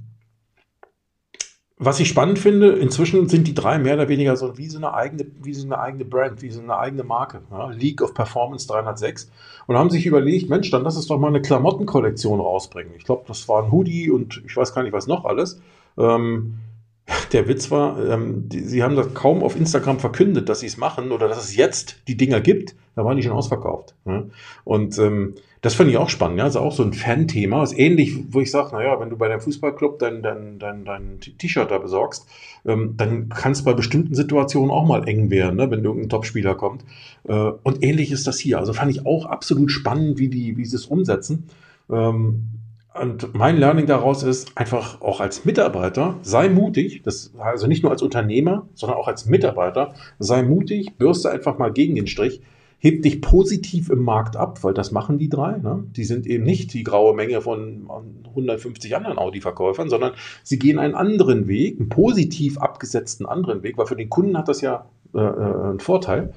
[1.78, 4.94] was ich spannend finde, inzwischen sind die drei mehr oder weniger so wie so eine
[4.94, 7.42] eigene, wie so eine eigene Brand, wie so eine eigene Marke.
[7.52, 7.70] Ja?
[7.72, 9.30] League of Performance 306.
[9.68, 12.94] Und haben sich überlegt, Mensch, dann lass es doch mal eine Klamottenkollektion rausbringen.
[12.96, 15.62] Ich glaube, das war ein Hoodie und ich weiß gar nicht, was noch alles.
[15.98, 16.60] Ähm,
[17.34, 20.78] der Witz war, ähm, die, sie haben das kaum auf Instagram verkündet, dass sie es
[20.78, 22.76] machen oder dass es jetzt die Dinger gibt.
[22.96, 23.94] Da waren die schon ausverkauft.
[24.06, 24.24] Ja?
[24.64, 26.46] Und ähm, das fand ich auch spannend, ja.
[26.46, 27.64] Also auch so ein Fan-Thema.
[27.64, 31.20] Ist ähnlich, wo ich sage, naja, wenn du bei deinem Fußballclub dein, dein, dein, dein
[31.20, 32.28] T-Shirt da besorgst,
[32.66, 36.56] ähm, dann kann es bei bestimmten Situationen auch mal eng werden, ne, wenn irgendein Topspieler
[36.56, 36.86] kommt.
[37.28, 38.60] Äh, und ähnlich ist das hier.
[38.60, 41.48] Also fand ich auch absolut spannend, wie die, wie sie es umsetzen.
[41.90, 42.44] Ähm,
[43.02, 47.92] und mein Learning daraus ist einfach auch als Mitarbeiter, sei mutig, das, also nicht nur
[47.92, 52.42] als Unternehmer, sondern auch als Mitarbeiter, sei mutig, bürste einfach mal gegen den Strich
[52.86, 55.58] hebt dich positiv im Markt ab, weil das machen die drei.
[55.58, 55.86] Ne?
[55.96, 57.90] Die sind eben nicht die graue Menge von
[58.30, 63.88] 150 anderen Audi-Verkäufern, sondern sie gehen einen anderen Weg, einen positiv abgesetzten anderen Weg, weil
[63.88, 66.34] für den Kunden hat das ja äh, äh, einen Vorteil.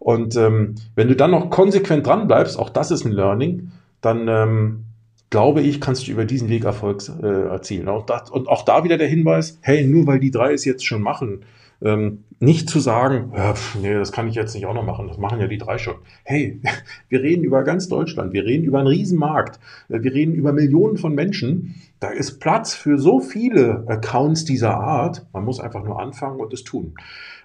[0.00, 3.70] Und ähm, wenn du dann noch konsequent dran bleibst, auch das ist ein Learning,
[4.00, 4.84] dann ähm,
[5.32, 7.88] glaube ich, kannst du über diesen Weg Erfolg äh, erzielen.
[7.88, 10.84] Auch das, und auch da wieder der Hinweis, hey, nur weil die drei es jetzt
[10.84, 11.46] schon machen,
[11.80, 15.16] ähm, nicht zu sagen, pf, nee, das kann ich jetzt nicht auch noch machen, das
[15.16, 15.94] machen ja die drei schon.
[16.22, 16.60] Hey,
[17.08, 20.98] wir reden über ganz Deutschland, wir reden über einen Riesenmarkt, äh, wir reden über Millionen
[20.98, 21.76] von Menschen.
[21.98, 25.26] Da ist Platz für so viele Accounts dieser Art.
[25.32, 26.94] Man muss einfach nur anfangen und es tun.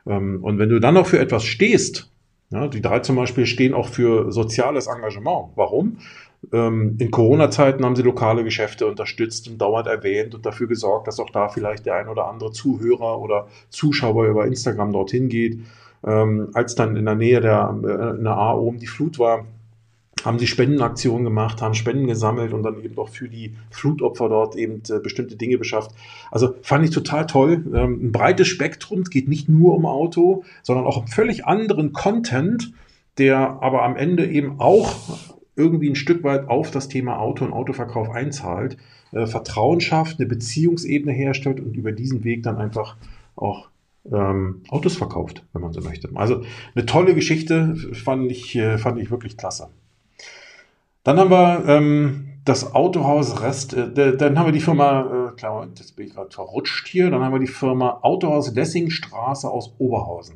[0.05, 2.11] Ähm, und wenn du dann noch für etwas stehst,
[2.49, 5.49] ja, die drei zum Beispiel stehen auch für soziales Engagement.
[5.55, 5.97] Warum?
[6.53, 11.19] Ähm, in Corona-Zeiten haben sie lokale Geschäfte unterstützt und dauernd erwähnt und dafür gesorgt, dass
[11.19, 15.59] auch da vielleicht der ein oder andere Zuhörer oder Zuschauer über Instagram dorthin geht.
[16.05, 19.45] Ähm, als dann in der Nähe der, äh, in der A oben die Flut war,
[20.23, 24.55] haben sie Spendenaktionen gemacht, haben Spenden gesammelt und dann eben auch für die Flutopfer dort
[24.55, 25.91] eben äh, bestimmte Dinge beschafft.
[26.31, 27.63] Also fand ich total toll.
[27.73, 31.93] Ähm, ein breites Spektrum, es geht nicht nur um Auto, sondern auch um völlig anderen
[31.93, 32.73] Content,
[33.17, 34.93] der aber am Ende eben auch
[35.57, 38.77] irgendwie ein Stück weit auf das Thema Auto und Autoverkauf einzahlt,
[39.11, 42.97] äh, Vertrauen schafft, eine Beziehungsebene herstellt und über diesen Weg dann einfach
[43.35, 43.69] auch
[44.11, 46.09] ähm, Autos verkauft, wenn man so möchte.
[46.15, 46.43] Also
[46.75, 49.69] eine tolle Geschichte, fand ich, äh, fand ich wirklich klasse.
[51.03, 55.67] Dann haben wir ähm, das Autohaus Rest, äh, dann haben wir die Firma, äh, klar,
[55.67, 60.35] jetzt bin ich gerade verrutscht hier, dann haben wir die Firma Autohaus Lessingstraße aus Oberhausen.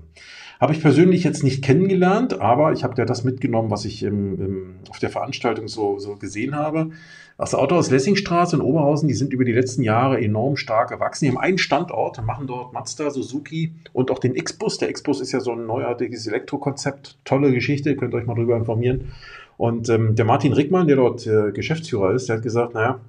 [0.62, 4.40] Habe ich persönlich jetzt nicht kennengelernt, aber ich habe ja das mitgenommen, was ich im,
[4.40, 6.92] im, auf der Veranstaltung so, so gesehen habe.
[7.36, 11.26] Das Auto aus Lessingstraße in Oberhausen, die sind über die letzten Jahre enorm stark gewachsen.
[11.26, 14.78] Die haben einen Standort, machen dort Mazda, Suzuki und auch den X-Bus.
[14.78, 17.18] Der X-Bus ist ja so ein neuartiges Elektrokonzept.
[17.26, 19.14] Tolle Geschichte, könnt ihr euch mal drüber informieren.
[19.58, 23.00] Und ähm, der Martin Rickmann, der dort äh, Geschäftsführer ist, der hat gesagt, naja,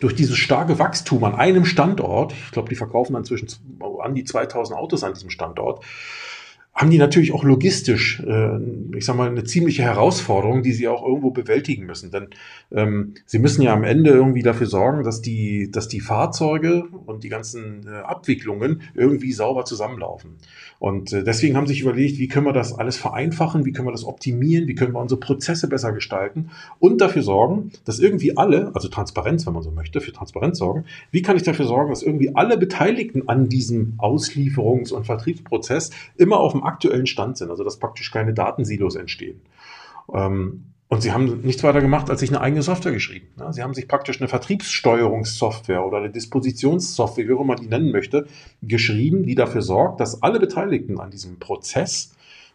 [0.00, 3.48] durch dieses starke Wachstum an einem Standort, ich glaube, die verkaufen dann zwischen
[4.02, 5.82] an die 2000 Autos an diesem Standort,
[6.78, 8.56] haben die natürlich auch logistisch, äh,
[8.96, 12.12] ich sag mal, eine ziemliche Herausforderung, die sie auch irgendwo bewältigen müssen.
[12.12, 12.28] Denn
[12.70, 17.24] ähm, sie müssen ja am Ende irgendwie dafür sorgen, dass die, dass die Fahrzeuge und
[17.24, 20.36] die ganzen äh, Abwicklungen irgendwie sauber zusammenlaufen.
[20.78, 23.88] Und äh, deswegen haben sie sich überlegt, wie können wir das alles vereinfachen, wie können
[23.88, 28.36] wir das optimieren, wie können wir unsere Prozesse besser gestalten und dafür sorgen, dass irgendwie
[28.36, 31.90] alle, also Transparenz, wenn man so möchte, für Transparenz sorgen, wie kann ich dafür sorgen,
[31.90, 37.50] dass irgendwie alle Beteiligten an diesem Auslieferungs- und Vertriebsprozess immer auf dem aktuellen Stand sind,
[37.50, 39.40] also dass praktisch keine Datensilos entstehen.
[40.14, 43.28] Ähm, und sie haben nichts weiter gemacht, als sich eine eigene Software geschrieben.
[43.50, 47.92] Sie haben sich praktisch eine Vertriebssteuerungssoftware oder eine Dispositionssoftware, wie auch immer man die nennen
[47.92, 48.26] möchte,
[48.62, 52.12] geschrieben, die dafür sorgt, dass alle Beteiligten an diesem Prozess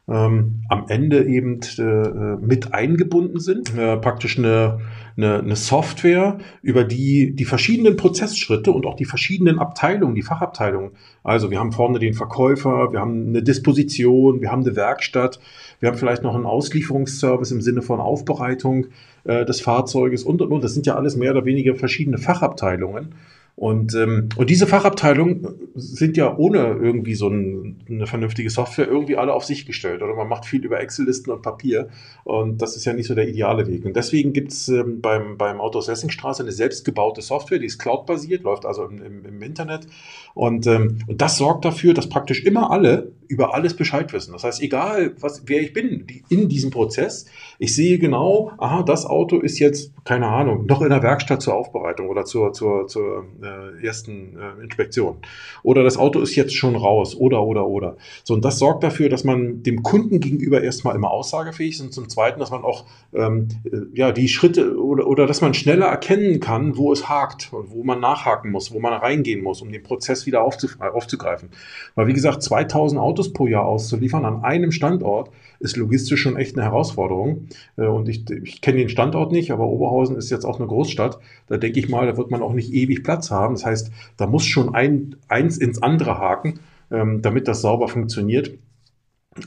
[0.07, 3.75] ähm, am Ende eben äh, mit eingebunden sind.
[3.77, 4.79] Äh, praktisch eine,
[5.15, 10.91] eine, eine Software, über die die verschiedenen Prozessschritte und auch die verschiedenen Abteilungen, die Fachabteilungen,
[11.23, 15.39] also wir haben vorne den Verkäufer, wir haben eine Disposition, wir haben eine Werkstatt,
[15.79, 18.87] wir haben vielleicht noch einen Auslieferungsservice im Sinne von Aufbereitung
[19.23, 20.63] äh, des Fahrzeuges und und und.
[20.63, 23.15] Das sind ja alles mehr oder weniger verschiedene Fachabteilungen.
[23.55, 29.15] Und, ähm, und diese Fachabteilungen sind ja ohne irgendwie so ein, eine vernünftige Software irgendwie
[29.15, 30.01] alle auf sich gestellt.
[30.01, 31.89] Oder man macht viel über Excel-Listen und Papier.
[32.23, 33.85] Und das ist ja nicht so der ideale Weg.
[33.85, 38.41] Und deswegen gibt es ähm, beim, beim Autos Lessingstraße eine selbstgebaute Software, die ist cloud-basiert,
[38.41, 39.85] läuft also im, im, im Internet.
[40.33, 44.31] Und, ähm, und das sorgt dafür, dass praktisch immer alle über alles Bescheid wissen.
[44.33, 47.25] Das heißt, egal, was, wer ich bin die, in diesem Prozess,
[47.57, 51.55] ich sehe genau, aha, das Auto ist jetzt, keine Ahnung, noch in der Werkstatt zur
[51.55, 55.17] Aufbereitung oder zur, zur, zur äh, ersten äh, Inspektion.
[55.63, 57.97] Oder das Auto ist jetzt schon raus oder, oder, oder.
[58.23, 61.93] So, und das sorgt dafür, dass man dem Kunden gegenüber erstmal immer aussagefähig ist und
[61.93, 65.87] zum Zweiten, dass man auch ähm, äh, ja, die Schritte oder, oder dass man schneller
[65.87, 69.71] erkennen kann, wo es hakt und wo man nachhaken muss, wo man reingehen muss, um
[69.71, 71.49] den Prozess wieder aufzugreifen.
[71.95, 76.57] Weil, wie gesagt, 2000 Autos pro Jahr auszuliefern an einem Standort ist logistisch schon echt
[76.57, 77.47] eine Herausforderung.
[77.77, 81.19] Äh, und ich, ich kenne den Standort nicht, aber Oberhausen ist jetzt auch eine Großstadt.
[81.47, 83.55] Da denke ich mal, da wird man auch nicht ewig Platz haben.
[83.55, 86.59] Das heißt, da muss schon ein, eins ins andere haken,
[86.91, 88.51] ähm, damit das sauber funktioniert.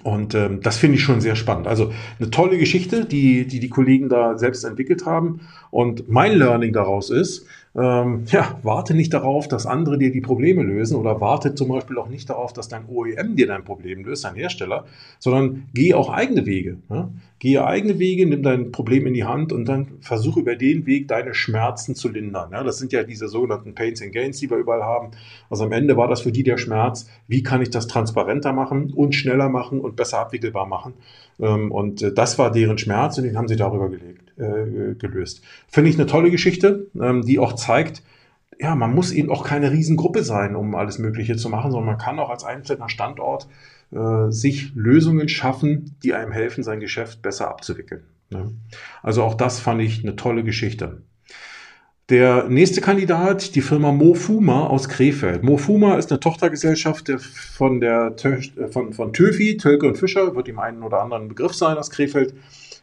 [0.02, 1.68] Und ähm, das finde ich schon sehr spannend.
[1.68, 5.40] Also eine tolle Geschichte, die, die die Kollegen da selbst entwickelt haben.
[5.70, 7.46] Und mein Learning daraus ist,
[7.78, 11.98] ähm, ja, warte nicht darauf, dass andere dir die Probleme lösen oder warte zum Beispiel
[11.98, 14.86] auch nicht darauf, dass dein OEM dir dein Problem löst, dein Hersteller,
[15.18, 16.78] sondern geh auch eigene Wege.
[16.88, 17.10] Ne?
[17.38, 21.08] Gehe eigene Wege, nimm dein Problem in die Hand und dann versuche über den Weg
[21.08, 22.50] deine Schmerzen zu lindern.
[22.52, 25.10] Ja, das sind ja diese sogenannten Pains and Gains, die wir überall haben.
[25.50, 28.90] Also am Ende war das für die der Schmerz, wie kann ich das transparenter machen
[28.94, 30.94] und schneller machen und besser abwickelbar machen.
[31.38, 35.42] Ähm, und äh, das war deren Schmerz und den haben sie darüber gelegt, äh, gelöst.
[35.68, 38.02] Finde ich eine tolle Geschichte, ähm, die auch zeigt,
[38.58, 41.98] ja, man muss eben auch keine Riesengruppe sein, um alles Mögliche zu machen, sondern man
[41.98, 43.48] kann auch als einzelner Standort
[43.92, 48.04] äh, sich Lösungen schaffen, die einem helfen, sein Geschäft besser abzuwickeln.
[48.30, 48.52] Ne?
[49.02, 51.02] Also auch das fand ich eine tolle Geschichte.
[52.08, 55.42] Der nächste Kandidat, die Firma Mofuma aus Krefeld.
[55.42, 58.14] Mofuma ist eine Tochtergesellschaft von der
[58.70, 62.34] von, von Töfi, Tölke und Fischer, wird ihm einen oder anderen Begriff sein aus Krefeld.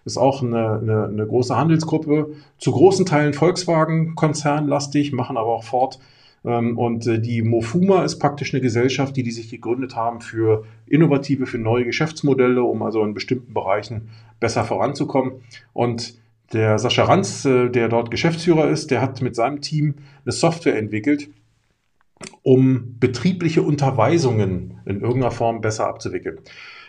[0.06, 5.64] Ist auch eine, eine, eine große Handelsgruppe, zu großen Teilen Volkswagen-Konzern lastig, machen aber auch
[5.64, 6.00] Ford
[6.46, 10.66] ähm, und äh, die Mofuma ist praktisch eine Gesellschaft, die die sich gegründet haben für
[10.88, 15.44] innovative, für neue Geschäftsmodelle, um also in bestimmten Bereichen besser voranzukommen.
[15.72, 16.16] Und
[16.52, 20.78] der Sascha Ranz, äh, der dort Geschäftsführer ist, der hat mit seinem Team eine Software
[20.78, 21.30] entwickelt,
[22.42, 26.40] um betriebliche Unterweisungen in irgendeiner Form besser abzuwickeln.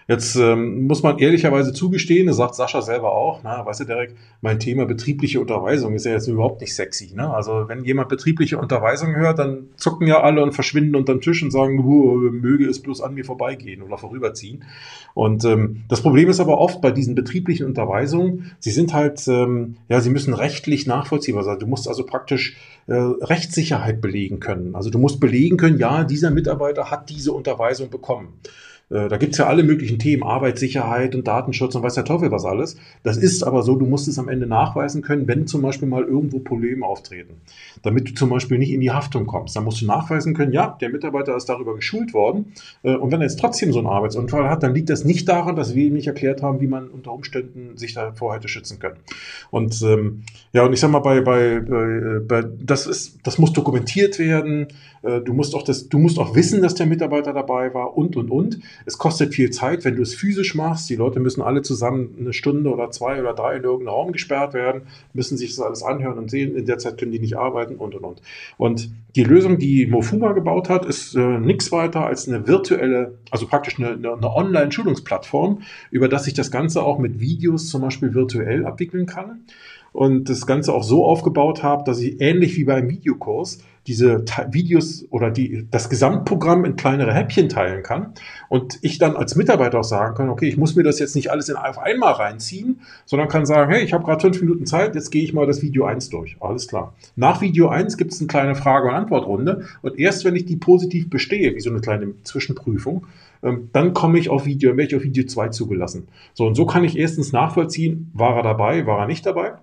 [0.07, 4.15] Jetzt ähm, muss man ehrlicherweise zugestehen, das sagt Sascha selber auch, na, weißt du, Derek,
[4.43, 7.13] mein Thema betriebliche Unterweisung ist ja jetzt überhaupt nicht sexy.
[7.15, 7.33] Ne?
[7.33, 11.43] Also wenn jemand betriebliche Unterweisung hört, dann zucken ja alle und verschwinden unter dem Tisch
[11.43, 11.77] und sagen,
[12.41, 14.65] möge es bloß an mir vorbeigehen oder vorüberziehen.
[15.15, 19.77] Und ähm, das Problem ist aber oft bei diesen betrieblichen Unterweisungen, sie sind halt, ähm,
[19.89, 21.59] ja, sie müssen rechtlich nachvollziehbar sein.
[21.59, 22.57] Du musst also praktisch
[22.89, 24.75] äh, Rechtssicherheit belegen können.
[24.75, 28.35] Also du musst belegen können, ja, dieser Mitarbeiter hat diese Unterweisung bekommen.
[28.91, 32.45] Äh, da gibt's ja alle möglichen Themen, Arbeitssicherheit und Datenschutz und weiß der Teufel was
[32.45, 32.77] alles.
[33.03, 36.05] Das ist aber so, du musst es am Ende nachweisen können, wenn zum Beispiel mal
[36.05, 37.35] irgendwo Probleme auftreten.
[37.83, 39.57] Damit du zum Beispiel nicht in die Haftung kommst.
[39.57, 42.53] Dann musst du nachweisen können, ja, der Mitarbeiter ist darüber geschult worden.
[42.83, 45.57] Äh, und wenn er jetzt trotzdem so einen Arbeitsunfall hat, dann liegt das nicht daran,
[45.57, 48.97] dass wir ihm nicht erklärt haben, wie man unter Umständen sich davor hätte schützen können.
[49.51, 53.53] Und ähm, ja, und ich sag mal, bei, bei, bei, bei das ist, das muss
[53.53, 54.69] dokumentiert werden.
[55.03, 58.17] Äh, du musst auch das, du musst auch wissen, dass der Mitarbeiter dabei war und
[58.17, 58.59] und und.
[58.87, 60.89] Es kostet viel Zeit, wenn du es physisch machst.
[60.91, 64.55] Die Leute müssen alle zusammen eine Stunde oder zwei oder drei in irgendeinen Raum gesperrt
[64.55, 64.83] werden,
[65.13, 66.57] müssen sich das alles anhören und sehen.
[66.57, 68.23] In der Zeit können die nicht arbeiten und und und.
[68.57, 73.49] Und die Lösung, die Mofuma gebaut hat, ist äh, nichts weiter als eine virtuelle, also
[73.49, 78.65] praktisch eine, eine, Online-Schulungsplattform, über das ich das Ganze auch mit Videos zum Beispiel virtuell
[78.65, 79.41] abwickeln kann
[79.95, 85.05] und das Ganze auch so aufgebaut habe, dass ich ähnlich wie beim Videokurs diese Videos
[85.11, 88.15] oder die, das Gesamtprogramm in kleinere Häppchen teilen kann
[88.49, 91.31] und ich dann als Mitarbeiter auch sagen kann, okay, ich muss mir das jetzt nicht
[91.31, 94.95] alles in auf einmal reinziehen, sondern kann sagen, hey, ich habe gerade fünf Minuten Zeit,
[94.95, 96.37] jetzt gehe ich mal das Video eins durch.
[96.41, 96.95] Alles klar.
[97.15, 100.57] Nach Video eins gibt es eine kleine Frage- und Antwortrunde und erst wenn ich die
[100.57, 103.07] positiv bestehe, wie so eine kleine Zwischenprüfung,
[103.45, 106.09] ähm, dann komme ich auf Video, werde ich auf Video 2 zugelassen.
[106.33, 109.55] So, und so kann ich erstens nachvollziehen, war er dabei, war er nicht dabei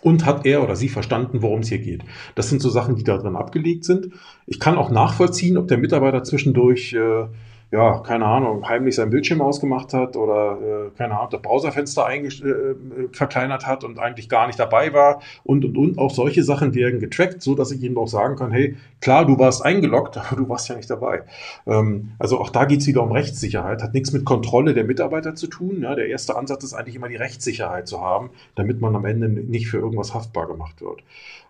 [0.00, 2.04] und hat er oder sie verstanden, worum es hier geht.
[2.34, 4.10] Das sind so Sachen, die da drin abgelegt sind.
[4.46, 7.26] Ich kann auch nachvollziehen, ob der Mitarbeiter zwischendurch äh,
[7.70, 12.74] ja, keine Ahnung, heimlich sein Bildschirm ausgemacht hat oder, äh, keine Ahnung, das Browserfenster äh,
[13.12, 15.98] verkleinert hat und eigentlich gar nicht dabei war und, und, und.
[15.98, 19.38] Auch solche Sachen werden getrackt, so dass ich ihm auch sagen kann, hey, klar, du
[19.38, 21.24] warst eingeloggt, aber du warst ja nicht dabei.
[21.66, 25.46] Ähm, also auch da geht's wieder um Rechtssicherheit, hat nichts mit Kontrolle der Mitarbeiter zu
[25.46, 25.82] tun.
[25.82, 29.28] Ja, der erste Ansatz ist eigentlich immer die Rechtssicherheit zu haben, damit man am Ende
[29.28, 31.02] nicht für irgendwas haftbar gemacht wird.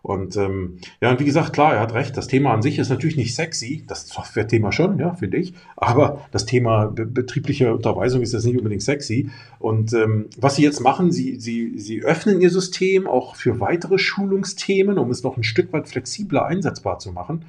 [0.03, 2.89] Und ähm, ja, und wie gesagt, klar, er hat recht, das Thema an sich ist
[2.89, 8.23] natürlich nicht sexy, das Software-Thema schon, ja, finde ich, aber das Thema be betriebliche Unterweisung
[8.23, 9.31] ist jetzt nicht unbedingt sexy.
[9.59, 13.99] Und ähm, was sie jetzt machen, sie, sie, sie öffnen ihr System auch für weitere
[13.99, 17.45] Schulungsthemen, um es noch ein Stück weit flexibler einsetzbar zu machen.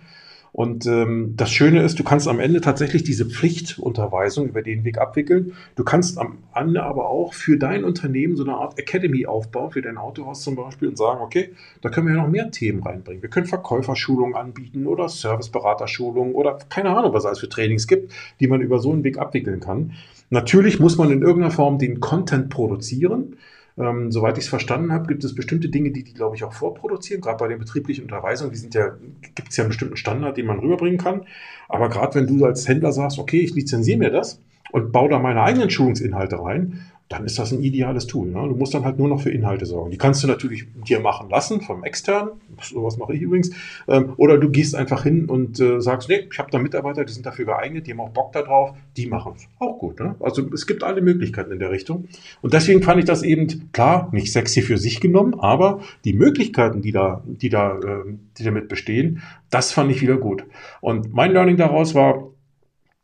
[0.60, 4.98] Und ähm, das Schöne ist, du kannst am Ende tatsächlich diese Pflichtunterweisung über den Weg
[4.98, 5.54] abwickeln.
[5.78, 9.82] Du kannst am Ende aber auch für dein Unternehmen so eine Art Academy aufbauen, für
[9.82, 13.22] dein Autohaus zum Beispiel, und sagen, okay, da können wir ja noch mehr Themen reinbringen.
[13.22, 18.48] Wir können Verkäuferschulungen anbieten oder Serviceberaterschulungen oder keine Ahnung, was es für Trainings gibt, die
[18.48, 19.94] man über so einen Weg abwickeln kann.
[20.30, 23.38] Natürlich muss man in irgendeiner Form den Content produzieren.
[23.80, 26.54] Ähm, soweit ich es verstanden habe, gibt es bestimmte Dinge, die die, glaube ich, auch
[26.54, 27.22] vorproduzieren.
[27.22, 28.98] Gerade bei den betrieblichen Unterweisungen, die sind ja,
[29.36, 31.26] gibt es ja einen bestimmten Standard, den man rüberbringen kann.
[31.70, 35.20] Aber gerade wenn du als Händler sagst, okay, ich lizenziere mir das und baue da
[35.20, 36.80] meine eigenen Schulungsinhalte rein,
[37.10, 38.28] dann ist das ein ideales Tool.
[38.28, 38.48] Ne?
[38.48, 39.90] Du musst dann halt nur noch für Inhalte sorgen.
[39.90, 43.50] Die kannst du natürlich dir machen lassen vom externen, sowas mache ich übrigens,
[43.88, 47.12] ähm, oder du gehst einfach hin und äh, sagst, nee, ich habe da Mitarbeiter, die
[47.12, 49.48] sind dafür geeignet, die haben auch Bock darauf, die machen es.
[49.58, 50.00] Auch gut.
[50.00, 50.16] Ne?
[50.20, 52.08] Also es gibt alle Möglichkeiten in der Richtung.
[52.44, 56.84] Und deswegen fand ich das eben, klar, nicht sexy für sich genommen, aber die Möglichkeiten,
[56.84, 60.44] die da, die da, äh, die damit bestehen, das fand ich wieder gut.
[60.80, 62.29] Und mein Learning daraus war,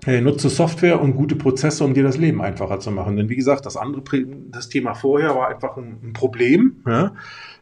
[0.05, 3.15] Nutze Software und gute Prozesse, um dir das Leben einfacher zu machen.
[3.15, 4.03] Denn wie gesagt, das andere,
[4.51, 6.83] das Thema vorher war einfach ein, ein Problem.
[6.85, 7.13] Ja?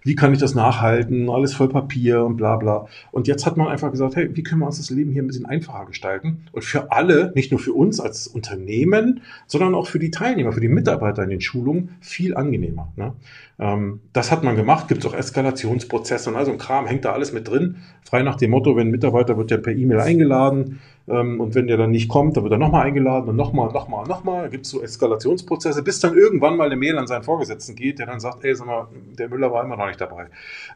[0.01, 1.29] Wie kann ich das nachhalten?
[1.29, 2.87] Alles voll Papier und bla bla.
[3.11, 5.27] Und jetzt hat man einfach gesagt, hey, wie können wir uns das Leben hier ein
[5.27, 6.45] bisschen einfacher gestalten?
[6.51, 10.59] Und für alle, nicht nur für uns als Unternehmen, sondern auch für die Teilnehmer, für
[10.59, 12.91] die Mitarbeiter in den Schulungen viel angenehmer.
[12.97, 13.13] Ne?
[13.57, 17.13] Ähm, das hat man gemacht, gibt es auch Eskalationsprozesse und also ein Kram, hängt da
[17.13, 17.77] alles mit drin.
[18.03, 21.75] Frei nach dem Motto, wenn ein Mitarbeiter wird ja per E-Mail eingeladen, und wenn der
[21.75, 24.43] dann nicht kommt, dann wird er nochmal eingeladen und nochmal, nochmal, nochmal.
[24.43, 27.99] Da gibt es so Eskalationsprozesse, bis dann irgendwann mal eine Mail an seinen Vorgesetzten geht,
[27.99, 28.87] der dann sagt, ey, sag mal,
[29.17, 30.27] der Müller war immer noch nicht dabei.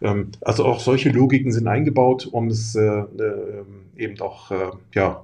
[0.02, 3.64] Ähm, also auch solche Logiken sind eingebaut, um es äh, äh,
[3.96, 5.24] eben auch äh, ja,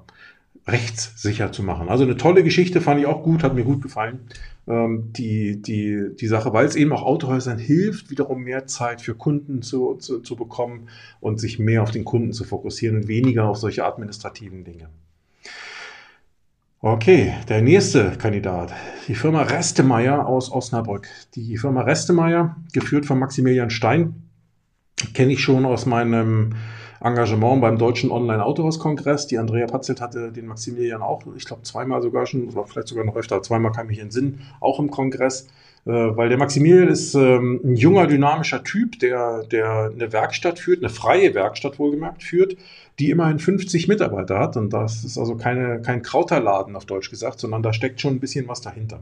[0.68, 1.90] rechtssicher zu machen.
[1.90, 4.30] Also eine tolle Geschichte, fand ich auch gut, hat mir gut gefallen ähm,
[4.66, 9.62] die, die, die Sache, weil es eben auch Autohäusern hilft, wiederum mehr Zeit für Kunden
[9.62, 10.88] zu, zu, zu bekommen
[11.20, 14.88] und sich mehr auf den Kunden zu fokussieren und weniger auf solche administrativen Dinge.
[16.80, 18.74] Okay, der nächste Kandidat,
[19.08, 21.08] die Firma Restemeier aus Osnabrück.
[21.36, 24.24] Die Firma Restemeier, geführt von Maximilian Stein,
[25.14, 26.56] kenne ich schon aus meinem
[27.04, 29.28] Engagement beim Deutschen Online-Autohaus-Kongress.
[29.28, 33.04] Die Andrea Patzelt hatte den Maximilian auch, ich glaube, zweimal sogar schon, oder vielleicht sogar
[33.04, 35.48] noch öfter, zweimal kann mich entsinnen, auch im Kongress.
[35.86, 40.80] Äh, weil der Maximilian ist ähm, ein junger, dynamischer Typ, der, der eine Werkstatt führt,
[40.80, 42.56] eine freie Werkstatt wohlgemerkt führt,
[43.00, 44.56] die immerhin 50 Mitarbeiter hat.
[44.56, 48.20] Und das ist also keine, kein Krauterladen auf Deutsch gesagt, sondern da steckt schon ein
[48.22, 49.02] bisschen was dahinter.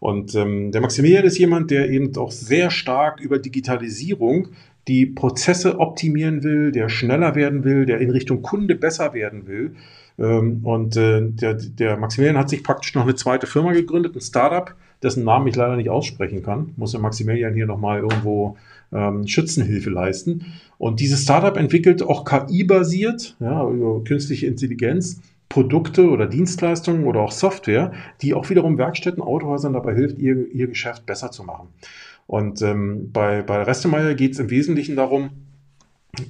[0.00, 4.48] Und ähm, der Maximilian ist jemand, der eben auch sehr stark über Digitalisierung
[4.88, 9.74] die Prozesse optimieren will, der schneller werden will, der in Richtung Kunde besser werden will.
[10.18, 14.20] Ähm, und äh, der, der Maximilian hat sich praktisch noch eine zweite Firma gegründet, ein
[14.20, 16.72] Startup, dessen Namen ich leider nicht aussprechen kann.
[16.76, 18.56] Muss der Maximilian hier nochmal irgendwo
[18.92, 20.46] ähm, Schützenhilfe leisten.
[20.78, 27.32] Und dieses Startup entwickelt auch KI-basiert, ja, über künstliche Intelligenz, Produkte oder Dienstleistungen oder auch
[27.32, 31.68] Software, die auch wiederum Werkstätten, Autohäusern dabei hilft, ihr, ihr Geschäft besser zu machen.
[32.26, 35.30] Und ähm, bei, bei Restemeyer geht es im Wesentlichen darum,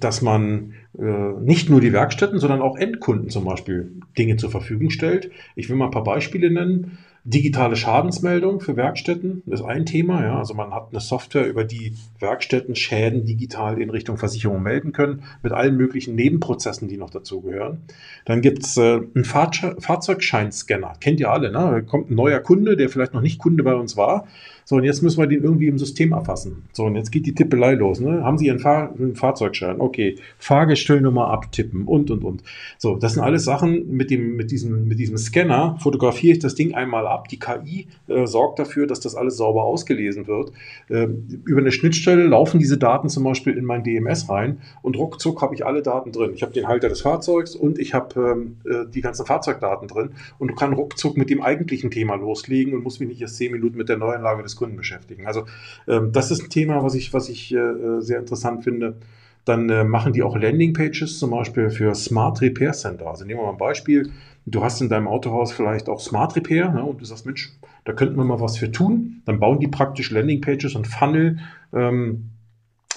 [0.01, 4.90] dass man äh, nicht nur die Werkstätten, sondern auch Endkunden zum Beispiel Dinge zur Verfügung
[4.90, 5.30] stellt.
[5.55, 6.99] Ich will mal ein paar Beispiele nennen.
[7.24, 10.24] Digitale Schadensmeldung für Werkstätten ist ein Thema.
[10.24, 10.38] Ja.
[10.38, 15.22] Also man hat eine Software, über die Werkstätten Schäden digital in Richtung Versicherung melden können,
[15.42, 17.82] mit allen möglichen Nebenprozessen, die noch dazugehören.
[18.26, 20.94] Dann gibt es äh, einen Fahrzeugscheinscanner.
[21.01, 21.59] Kennt ihr alle, ne?
[21.59, 24.26] Da kommt ein neuer Kunde, der vielleicht noch nicht Kunde bei uns war
[24.68, 26.64] so, und jetzt müssen wir den irgendwie im System erfassen.
[26.72, 28.00] So, und jetzt geht die Tippelei los.
[28.00, 28.24] Ne?
[28.24, 29.80] Haben Sie Ihren, Fahr Fahrzeugschein?
[29.80, 30.16] Okay.
[30.38, 32.42] Fahrgestellnummer abtippen und, und, und.
[32.76, 36.56] So, das sind alles Sachen, mit, dem, mit, diesem, mit diesem Scanner fotografiere ich das
[36.56, 37.28] Ding einmal ab.
[37.28, 40.50] Die KI äh, sorgt dafür, dass das alles sauber ausgelesen wird.
[40.88, 41.06] Äh,
[41.44, 45.54] über eine Schnittstelle laufen diese Daten zum Beispiel in mein DMS rein und ruckzuck habe
[45.54, 46.32] ich alle Daten drin.
[46.34, 50.10] Ich habe den Halter des Fahrzeugs und ich habe ähm, äh, die ganzen Fahrzeugdaten drin
[50.40, 53.76] und kann ruckzuck mit dem eigentlichen Thema loslegen und muss mich nicht erst zehn Minuten
[53.76, 55.26] mit der Neuanlage des Kunden beschäftigen.
[55.26, 55.44] Also
[55.86, 58.96] ähm, das ist ein Thema, was ich, was ich äh, sehr interessant finde.
[59.44, 63.07] Dann äh, machen die auch Landingpages zum Beispiel für Smart Repair Center.
[63.07, 64.11] Also nehmen wir mal ein Beispiel.
[64.44, 67.52] Du hast in deinem Autohaus vielleicht auch Smart Repair ne, und du sagst, Mensch,
[67.84, 69.22] da könnten wir mal was für tun.
[69.24, 71.38] Dann bauen die praktisch Landingpages und Funnel.
[71.72, 72.30] Ähm,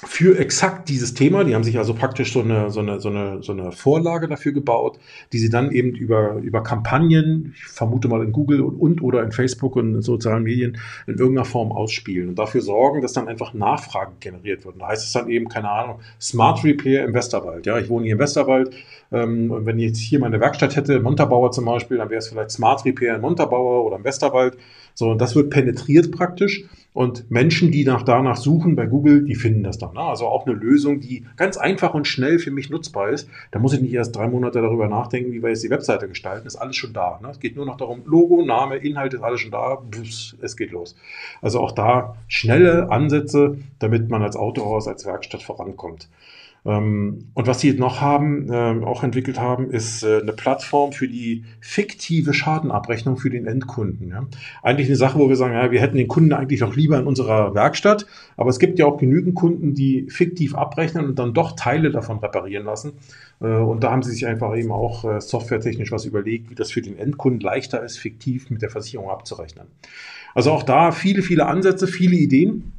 [0.06, 1.44] für exakt dieses Thema.
[1.44, 4.54] Die haben sich also praktisch so eine, so eine, so eine, so eine Vorlage dafür
[4.54, 5.00] gebaut,
[5.34, 9.24] die sie dann eben über, über Kampagnen, ich vermute mal in Google und, und oder
[9.24, 10.78] in Facebook und in sozialen Medien
[11.08, 14.76] in irgendeiner Form ausspielen und dafür sorgen, dass dann einfach Nachfragen generiert wird.
[14.80, 17.66] Da heißt es dann eben, keine Ahnung, Smart Repair im Westerwald.
[17.66, 18.74] Ja, ich wohne hier im Westerwald.
[19.12, 22.30] Ähm, und wenn ich jetzt hier meine Werkstatt hätte, Montabaur zum Beispiel, dann wäre es
[22.30, 24.58] vielleicht Smart Repair in Montabaur oder im Westerwald.
[24.94, 26.66] So, und das wird penetriert praktisch.
[27.00, 29.98] Und Menschen, die nach danach suchen bei Google, die finden das dann.
[29.98, 33.30] Also auch eine Lösung, die ganz einfach und schnell für mich nutzbar ist.
[33.52, 36.46] Da muss ich nicht erst drei Monate darüber nachdenken, wie wir jetzt die Webseite gestalten.
[36.46, 37.18] Ist alles schon da.
[37.24, 37.30] Ne?
[37.30, 39.82] Es geht nur noch darum, Logo, Name, Inhalt ist alles schon da.
[40.42, 40.98] Es geht los.
[41.42, 46.10] Also auch da schnelle Ansätze, damit man als Autohaus, als Werkstatt vorankommt.
[46.66, 51.08] Ähm, und was sie noch haben, ähm, auch entwickelt haben, ist äh, eine Plattform für
[51.08, 54.14] die fiktive Schadenabrechnung für den Endkunden.
[54.62, 57.08] Eigentlich eine Sache, wo wir sagen, ja, wir hätten den Kunden eigentlich noch lieber in
[57.08, 58.06] unserer Werkstatt,
[58.38, 62.20] aber es gibt ja auch genügend Kunden, die fiktiv abrechnen und dann doch Teile davon
[62.20, 62.94] reparieren lassen.
[63.42, 66.72] Äh, und da haben sie sich einfach eben auch äh, softwaretechnisch was überlegt, wie das
[66.72, 69.68] für den Endkunden leichter ist, fiktiv mit der Versicherung abzurechnen.
[70.36, 72.74] Also auch da viele, viele Ansätze, viele Ideen.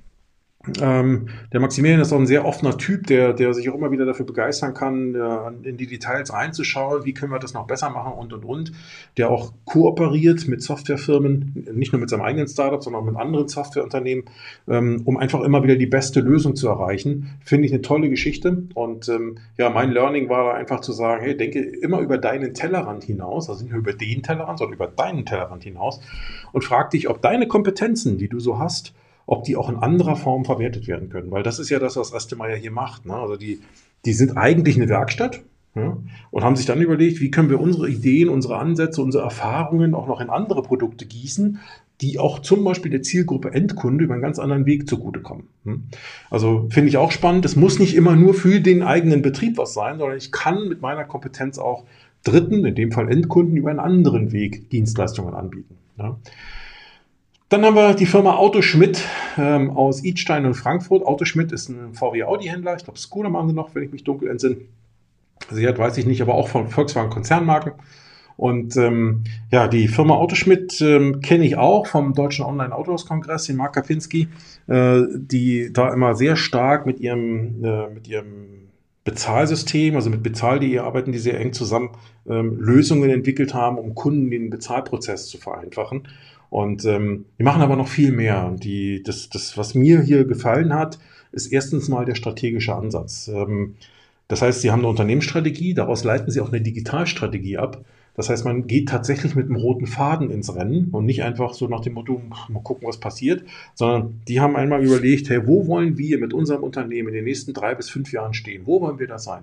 [0.79, 4.05] Ähm, der Maximilian ist auch ein sehr offener Typ, der, der sich auch immer wieder
[4.05, 8.13] dafür begeistern kann, äh, in die Details reinzuschauen, wie können wir das noch besser machen
[8.13, 8.73] und und und.
[9.17, 13.49] Der auch kooperiert mit Softwarefirmen, nicht nur mit seinem eigenen Startup, sondern auch mit anderen
[13.49, 14.25] Softwareunternehmen,
[14.69, 17.39] ähm, um einfach immer wieder die beste Lösung zu erreichen.
[17.43, 18.65] Finde ich eine tolle Geschichte.
[18.75, 22.53] Und ähm, ja, mein Learning war da einfach zu sagen, hey, denke immer über deinen
[22.53, 26.03] Tellerrand hinaus, also nicht nur über den Tellerrand, sondern über deinen Tellerrand hinaus
[26.53, 28.93] und frag dich, ob deine Kompetenzen, die du so hast,
[29.31, 31.31] ob die auch in anderer Form verwertet werden können.
[31.31, 33.07] Weil das ist ja das, was Astemeier hier macht.
[33.07, 33.15] Ne?
[33.15, 33.61] Also die,
[34.05, 35.43] die sind eigentlich eine Werkstatt
[35.77, 35.97] ja,
[36.33, 40.09] und haben sich dann überlegt, wie können wir unsere Ideen, unsere Ansätze, unsere Erfahrungen auch
[40.09, 41.61] noch in andere Produkte gießen,
[42.01, 45.45] die auch zum Beispiel der Zielgruppe Endkunde über einen ganz anderen Weg zugutekommen.
[45.65, 45.85] Hm?
[46.29, 47.45] Also finde ich auch spannend.
[47.45, 50.81] Es muss nicht immer nur für den eigenen Betrieb was sein, sondern ich kann mit
[50.81, 51.85] meiner Kompetenz auch
[52.25, 55.77] Dritten, in dem Fall Endkunden, über einen anderen Weg Dienstleistungen anbieten.
[55.99, 56.19] Ja.
[57.51, 59.03] Dann haben wir die Firma Autoschmidt
[59.37, 61.05] ähm, aus Idstein und Frankfurt.
[61.05, 62.77] Autoschmidt ist ein VW Audi-Händler.
[62.77, 64.59] Ich glaube, Skoda machen sie noch, wenn ich mich dunkel entsinne.
[65.51, 67.73] Sichert weiß ich nicht, aber auch von Volkswagen Konzernmarken.
[68.37, 73.75] Und ähm, ja, die Firma Autoschmidt ähm, kenne ich auch vom Deutschen Online-Autohaus-Kongress, den Mark
[73.75, 74.29] Kapinski,
[74.69, 78.69] äh, die da immer sehr stark mit ihrem, äh, mit ihrem
[79.03, 81.91] Bezahlsystem, also mit Bezahl.de arbeiten die sehr eng zusammen,
[82.29, 86.07] ähm, Lösungen entwickelt haben, um Kunden den Bezahlprozess zu vereinfachen.
[86.51, 88.55] Und ähm, die machen aber noch viel mehr.
[88.59, 90.99] Die, das, das, was mir hier gefallen hat,
[91.33, 93.29] ist erstens mal der strategische Ansatz.
[93.29, 93.77] Ähm,
[94.29, 97.85] Das heißt, sie haben eine Unternehmensstrategie, daraus leiten sie auch eine Digitalstrategie ab.
[98.15, 101.67] Das heißt, man geht tatsächlich mit einem roten Faden ins Rennen und nicht einfach so
[101.69, 103.45] nach dem Motto, mal gucken, was passiert,
[103.75, 107.55] sondern die haben einmal überlegt, hey, wo wollen wir mit unserem Unternehmen in den nächsten
[107.55, 108.67] drei bis fünf Jahren stehen?
[108.67, 109.43] Wo wollen wir da sein?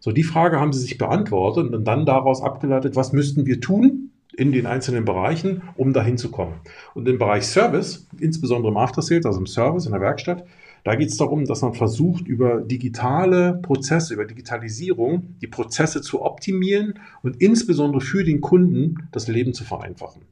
[0.00, 4.11] So, die Frage haben sie sich beantwortet und dann daraus abgeleitet, was müssten wir tun,
[4.36, 6.54] in den einzelnen Bereichen, um dahin zu kommen.
[6.94, 10.44] Und im Bereich Service, insbesondere im After Sales, also im Service in der Werkstatt,
[10.84, 16.22] da geht es darum, dass man versucht, über digitale Prozesse, über Digitalisierung die Prozesse zu
[16.22, 20.22] optimieren und insbesondere für den Kunden das Leben zu vereinfachen.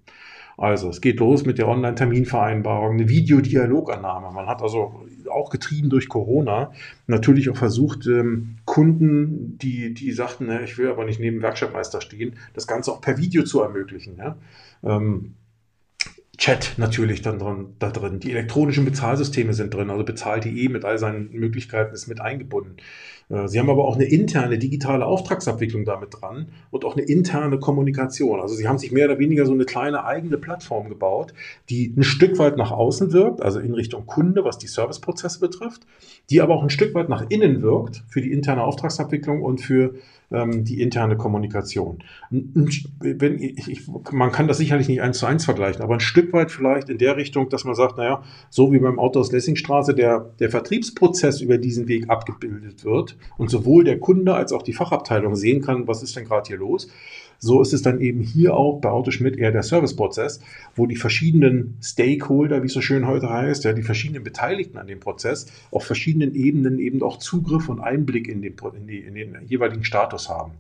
[0.57, 4.31] Also es geht los mit der Online-Terminvereinbarung, eine Videodialogannahme.
[4.33, 6.73] Man hat also auch getrieben durch Corona
[7.07, 12.01] natürlich auch versucht, ähm, Kunden, die, die sagten, ne, ich will aber nicht neben Werkstattmeister
[12.01, 14.17] stehen, das Ganze auch per Video zu ermöglichen.
[14.17, 14.37] Ja?
[14.83, 15.35] Ähm,
[16.41, 18.19] Chat natürlich dann drin, da drin.
[18.19, 22.77] Die elektronischen Bezahlsysteme sind drin, also bezahlt.de mit all seinen Möglichkeiten ist mit eingebunden.
[23.31, 27.59] Äh, Sie haben aber auch eine interne digitale Auftragsabwicklung damit dran und auch eine interne
[27.59, 28.41] Kommunikation.
[28.41, 31.33] Also Sie haben sich mehr oder weniger so eine kleine eigene Plattform gebaut,
[31.71, 35.87] die ein Stück weit nach außen wirkt, also in Richtung Kunde, was die Serviceprozesse betrifft,
[36.29, 39.95] die aber auch ein Stück weit nach innen wirkt für die interne Auftragsabwicklung und für
[40.33, 42.03] ähm, die interne Kommunikation.
[42.31, 46.51] Wenn ich, man kann das sicherlich nicht eins zu eins vergleichen, aber ein Stück weit
[46.51, 50.33] vielleicht in der Richtung, dass man sagt, naja, so wie beim Auto aus Lessingstraße der,
[50.39, 55.35] der Vertriebsprozess über diesen Weg abgebildet wird und sowohl der Kunde als auch die Fachabteilung
[55.35, 56.89] sehen kann, was ist denn gerade hier los,
[57.41, 60.41] so ist es dann eben hier auch bei Autoschmidt eher der Serviceprozess,
[60.77, 64.87] wo die verschiedenen Stakeholder, wie es so schön heute heißt, ja, die verschiedenen Beteiligten an
[64.87, 69.15] dem Prozess auf verschiedenen Ebenen eben auch Zugriff und Einblick in den, in, die, in
[69.15, 70.53] den jeweiligen Status haben.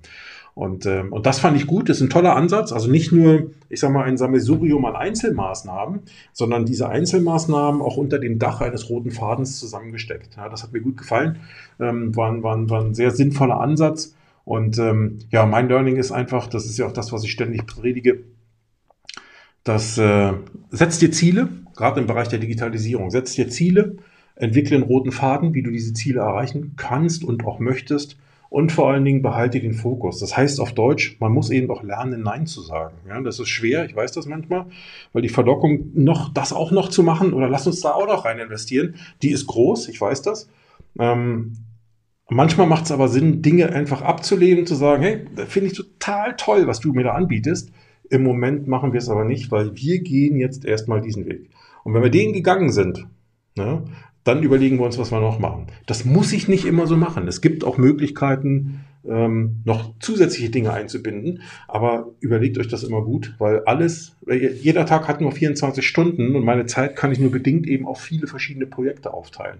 [0.55, 2.72] Und, ähm, und das fand ich gut, das ist ein toller Ansatz.
[2.72, 6.01] Also nicht nur, ich sage mal, ein Sammelsurium an Einzelmaßnahmen,
[6.33, 10.37] sondern diese Einzelmaßnahmen auch unter dem Dach eines roten Fadens zusammengesteckt.
[10.37, 11.39] Ja, das hat mir gut gefallen,
[11.78, 14.14] ähm, war, ein, war, ein, war ein sehr sinnvoller Ansatz.
[14.45, 17.66] Und ähm, ja, mein Learning ist einfach, das ist ja auch das, was ich ständig
[17.66, 18.24] predige,
[19.64, 20.32] das äh,
[20.70, 23.97] setzt dir Ziele, gerade im Bereich der Digitalisierung, setzt dir Ziele,
[24.36, 28.16] entwickle einen roten Faden, wie du diese Ziele erreichen kannst und auch möchtest.
[28.49, 30.18] Und vor allen Dingen behalte den Fokus.
[30.18, 32.97] Das heißt auf Deutsch, man muss eben auch lernen, Nein zu sagen.
[33.07, 34.66] Ja, das ist schwer, ich weiß das manchmal,
[35.12, 38.24] weil die Verlockung, noch das auch noch zu machen oder lass uns da auch noch
[38.24, 40.49] rein investieren, die ist groß, ich weiß das.
[40.99, 41.59] Ähm,
[42.31, 46.68] Manchmal macht es aber Sinn, Dinge einfach abzulehnen, zu sagen, hey, finde ich total toll,
[46.68, 47.72] was du mir da anbietest.
[48.09, 51.51] Im Moment machen wir es aber nicht, weil wir gehen jetzt erstmal diesen Weg.
[51.83, 53.07] Und wenn wir den gegangen sind,
[53.57, 53.83] ne,
[54.22, 55.66] dann überlegen wir uns, was wir noch machen.
[55.87, 57.26] Das muss ich nicht immer so machen.
[57.26, 63.35] Es gibt auch Möglichkeiten, ähm, noch zusätzliche Dinge einzubinden, aber überlegt euch das immer gut,
[63.39, 67.66] weil alles, jeder Tag hat nur 24 Stunden und meine Zeit kann ich nur bedingt
[67.66, 69.59] eben auf viele verschiedene Projekte aufteilen.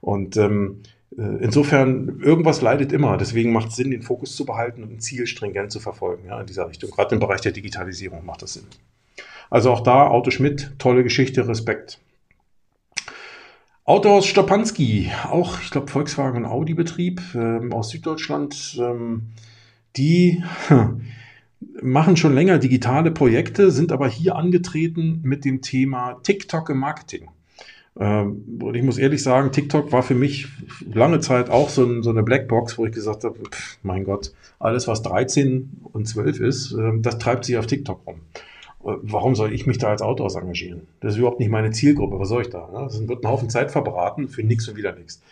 [0.00, 3.16] Und ähm, äh, insofern, irgendwas leidet immer.
[3.16, 6.40] Deswegen macht es Sinn, den Fokus zu behalten und ein Ziel stringent zu verfolgen ja,
[6.40, 6.90] in dieser Richtung.
[6.90, 8.64] Gerade im Bereich der Digitalisierung macht das Sinn.
[9.50, 12.00] Also auch da, Auto Schmidt, tolle Geschichte, Respekt.
[13.84, 19.32] Autohaus Stopanski, auch, ich glaube, Volkswagen und Audi-Betrieb ähm, aus Süddeutschland, ähm,
[19.96, 20.42] die
[21.82, 27.28] machen schon länger digitale Projekte, sind aber hier angetreten mit dem Thema TikTok im Marketing.
[27.98, 30.48] Ähm, und ich muss ehrlich sagen, TikTok war für mich
[30.92, 34.32] lange Zeit auch so, ein, so eine Blackbox, wo ich gesagt habe, pff, mein Gott,
[34.58, 38.20] alles was 13 und 12 ist, ähm, das treibt sich auf TikTok rum.
[38.84, 40.86] Äh, warum soll ich mich da als Autors engagieren?
[41.00, 42.18] Das ist überhaupt nicht meine Zielgruppe.
[42.18, 42.68] Was soll ich da?
[42.72, 45.22] Das wird ein Haufen Zeit verbraten für nichts und wieder nichts.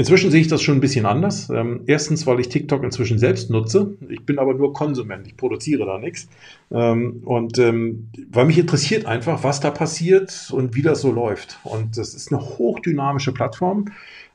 [0.00, 1.50] Inzwischen sehe ich das schon ein bisschen anders.
[1.50, 3.96] Ähm, erstens, weil ich TikTok inzwischen selbst nutze.
[4.08, 5.26] Ich bin aber nur Konsument.
[5.26, 6.28] Ich produziere da nichts.
[6.70, 11.58] Ähm, und ähm, weil mich interessiert einfach, was da passiert und wie das so läuft.
[11.64, 13.86] Und das ist eine hochdynamische Plattform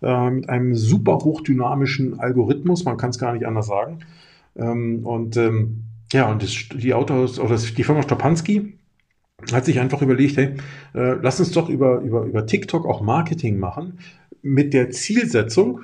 [0.01, 2.84] äh, mit einem super hochdynamischen Algorithmus.
[2.84, 3.99] Man kann es gar nicht anders sagen.
[4.57, 8.74] Ähm, und ähm, ja, und das, die Autos oder die Firma Stopanski
[9.51, 10.55] hat sich einfach überlegt, hey,
[10.93, 13.99] äh, lass uns doch über, über, über TikTok auch Marketing machen
[14.41, 15.81] mit der Zielsetzung,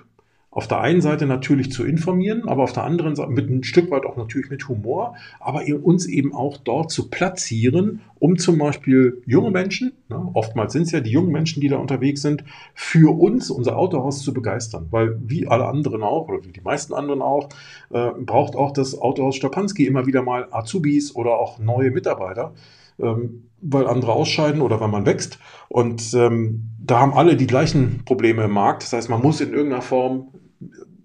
[0.52, 3.92] auf der einen Seite natürlich zu informieren, aber auf der anderen Seite mit ein Stück
[3.92, 9.22] weit auch natürlich mit Humor, aber uns eben auch dort zu platzieren, um zum Beispiel
[9.28, 12.44] junge Menschen, ne, oftmals sind es ja die jungen Menschen, die da unterwegs sind,
[12.74, 14.88] für uns, unser Autohaus zu begeistern.
[14.90, 17.50] Weil wie alle anderen auch, oder wie die meisten anderen auch,
[17.92, 22.54] äh, braucht auch das Autohaus Stapanski immer wieder mal Azubis oder auch neue Mitarbeiter
[23.00, 25.40] ähm, weil andere ausscheiden oder weil man wächst.
[25.68, 28.84] Und ähm, da haben alle die gleichen Probleme im Markt.
[28.84, 30.30] Das heißt, man muss in irgendeiner Form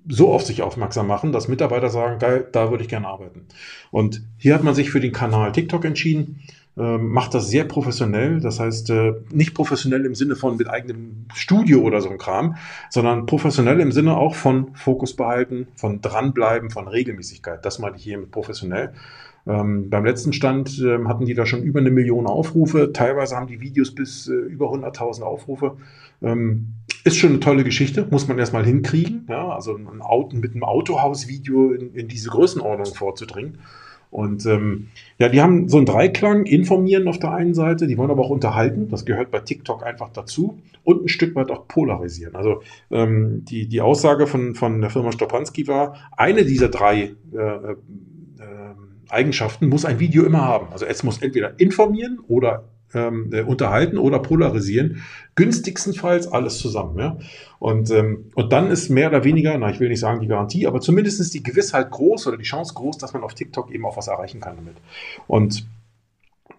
[0.09, 3.47] so auf sich aufmerksam machen, dass Mitarbeiter sagen, geil, da würde ich gerne arbeiten.
[3.91, 6.41] Und hier hat man sich für den Kanal TikTok entschieden.
[6.77, 8.41] ähm, macht das sehr professionell.
[8.41, 12.57] Das heißt, äh, nicht professionell im Sinne von mit eigenem Studio oder so ein Kram,
[12.91, 17.65] sondern professionell im Sinne auch von Fokus behalten, von dranbleiben, von Regelmäßigkeit.
[17.65, 18.93] Das meine ich hier mit professionell.
[19.47, 22.93] Ähm, beim letzten Stand äh, hatten die da schon über eine Million Aufrufe.
[22.93, 25.77] Teilweise haben die Videos bis äh, über 100.000 Aufrufe.
[26.23, 26.69] Ähm,
[27.05, 29.27] ist schon eine tolle Geschichte, muss man erstmal hinkriegen.
[29.29, 33.59] Ja, also ein Auto, mit einem Autohaus-Video in, in diese Größenordnung vorzudringen.
[34.15, 38.13] Und ähm, ja, die haben so einen Dreiklang, informieren auf der einen Seite, die wollen
[38.13, 42.37] aber auch unterhalten, das gehört bei TikTok einfach dazu und ein Stück weit auch polarisieren.
[42.37, 47.37] Also ähm, die, die Aussage von, von der Firma Stopanski war, eine dieser drei äh,
[47.37, 47.77] äh,
[49.09, 50.69] Eigenschaften muss ein Video immer haben.
[50.73, 55.03] Also es muss entweder informieren oder ähm, äh, unterhalten oder polarisieren.
[55.35, 56.99] Günstigstenfalls alles zusammen.
[56.99, 57.19] Ja?
[57.59, 60.67] Und, ähm, und dann ist mehr oder weniger, na, ich will nicht sagen die Garantie,
[60.67, 63.85] aber zumindest ist die Gewissheit groß oder die Chance groß, dass man auf TikTok eben
[63.85, 64.77] auch was erreichen kann damit.
[65.27, 65.67] Und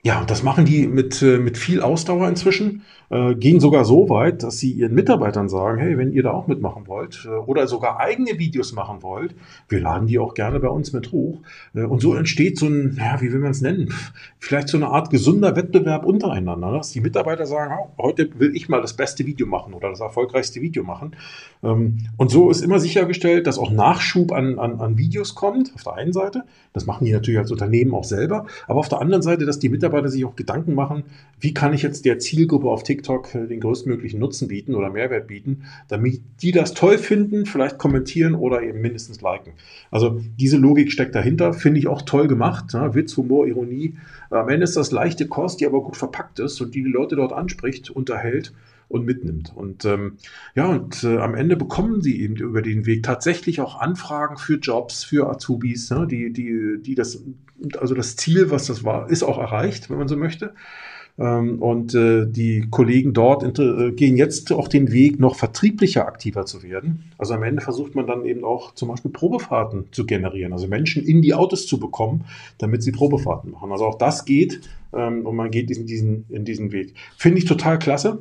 [0.06, 4.44] ja, das machen die mit, äh, mit viel Ausdauer inzwischen äh, gehen sogar so weit,
[4.44, 8.00] dass sie ihren Mitarbeitern sagen, hey, wenn ihr da auch mitmachen wollt äh, oder sogar
[8.00, 9.36] eigene Videos machen wollt,
[9.70, 11.42] wir laden die auch gerne bei uns mit hoch.
[11.74, 13.94] Äh, und so entsteht so ein, ja, wie will man es nennen,
[14.40, 18.70] vielleicht so eine Art gesunder Wettbewerb untereinander, dass die Mitarbeiter sagen, oh, heute will ich
[18.70, 21.16] mal das beste Video machen oder das erfolgreichste Video machen.
[21.64, 25.84] Ähm, und so ist immer sichergestellt, dass auch Nachschub an, an, an Videos kommt, auf
[25.84, 26.44] der einen Seite.
[26.74, 29.70] Das machen die natürlich als Unternehmen auch selber, aber auf der anderen Seite, dass die
[29.70, 31.04] Mitarbeiter sich auch Gedanken machen,
[31.40, 35.28] wie kann ich jetzt der Zielgruppe auf TikTok äh, den größtmöglichen Nutzen bieten oder Mehrwert
[35.28, 39.54] bieten, damit die das toll finden, vielleicht kommentieren oder eben mindestens liken.
[39.92, 42.74] Also diese Logik steckt dahinter, finde ich auch toll gemacht.
[42.74, 43.96] Ja, Witz, Humor, Ironie.
[44.30, 47.16] Am Ende ist das leichte Kost, die aber gut verpackt ist und die die Leute
[47.16, 48.54] dort anspricht, unterhält
[48.88, 49.52] und mitnimmt.
[49.56, 50.18] Und ähm,
[50.54, 54.56] ja, und äh, am Ende bekommen sie eben über den Weg tatsächlich auch Anfragen für
[54.56, 57.24] Jobs, für Azubis, ne, die, die, die das,
[57.78, 60.54] also das Ziel, was das war, ist auch erreicht, wenn man so möchte.
[61.18, 66.46] Ähm, und äh, die Kollegen dort äh, gehen jetzt auch den Weg, noch vertrieblicher aktiver
[66.46, 67.06] zu werden.
[67.18, 71.04] Also am Ende versucht man dann eben auch zum Beispiel Probefahrten zu generieren, also Menschen
[71.04, 72.26] in die Autos zu bekommen,
[72.58, 73.72] damit sie Probefahrten machen.
[73.72, 74.60] Also auch das geht
[74.94, 76.94] ähm, und man geht in diesen, in diesen Weg.
[77.18, 78.20] Finde ich total klasse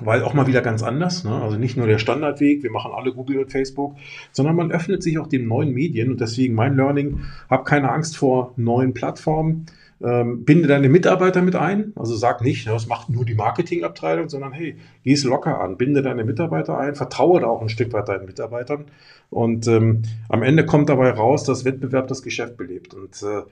[0.00, 1.24] weil auch mal wieder ganz anders.
[1.24, 1.30] Ne?
[1.30, 3.96] Also nicht nur der Standardweg, wir machen alle Google und Facebook,
[4.32, 8.16] sondern man öffnet sich auch den neuen Medien und deswegen mein Learning, hab keine Angst
[8.16, 9.66] vor neuen Plattformen.
[10.00, 11.92] Ähm, binde deine Mitarbeiter mit ein.
[11.96, 16.02] Also sag nicht, das macht nur die Marketingabteilung, sondern hey, geh es locker an, binde
[16.02, 18.84] deine Mitarbeiter ein, vertraue da auch ein Stück weit deinen Mitarbeitern.
[19.28, 22.94] Und ähm, am Ende kommt dabei raus, dass Wettbewerb das Geschäft belebt.
[22.94, 23.42] Und äh,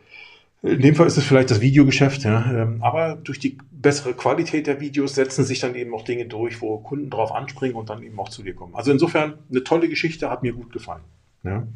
[0.63, 2.51] in dem Fall ist es vielleicht das Videogeschäft, ja.
[2.51, 6.61] Ähm, aber durch die bessere Qualität der Videos setzen sich dann eben auch Dinge durch,
[6.61, 8.75] wo Kunden drauf anspringen und dann eben auch zu dir kommen.
[8.75, 11.03] Also insofern eine tolle Geschichte, hat mir gut gefallen.
[11.45, 11.67] Ja.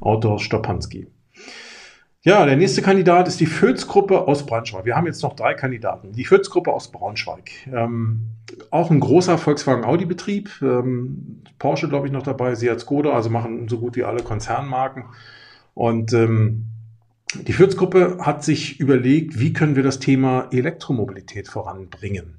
[0.00, 1.06] Autor Stopanski.
[2.24, 4.84] Ja, der nächste Kandidat ist die Fürth-Gruppe aus Braunschweig.
[4.84, 6.12] Wir haben jetzt noch drei Kandidaten.
[6.12, 7.50] Die Fürth-Gruppe aus Braunschweig.
[7.72, 8.28] Ähm,
[8.70, 10.50] auch ein großer Volkswagen-Audi-Betrieb.
[10.62, 12.54] Ähm, Porsche, glaube ich, noch dabei.
[12.54, 15.06] Seat Skoda, also machen so gut wie alle Konzernmarken.
[15.74, 16.66] Und ähm,
[17.34, 22.34] die Fürth-Gruppe hat sich überlegt, wie können wir das Thema Elektromobilität voranbringen.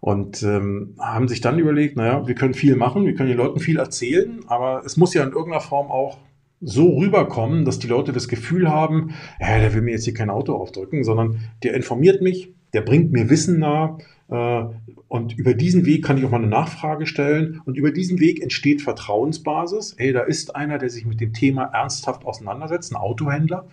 [0.00, 3.60] Und ähm, haben sich dann überlegt, naja, wir können viel machen, wir können den Leuten
[3.60, 6.18] viel erzählen, aber es muss ja in irgendeiner Form auch
[6.60, 10.30] so rüberkommen, dass die Leute das Gefühl haben, ja, der will mir jetzt hier kein
[10.30, 14.64] Auto aufdrücken, sondern der informiert mich, der bringt mir Wissen nah äh,
[15.08, 18.42] und über diesen Weg kann ich auch mal eine Nachfrage stellen und über diesen Weg
[18.42, 19.96] entsteht Vertrauensbasis.
[19.98, 23.68] Hey, da ist einer, der sich mit dem Thema ernsthaft auseinandersetzt, ein Autohändler,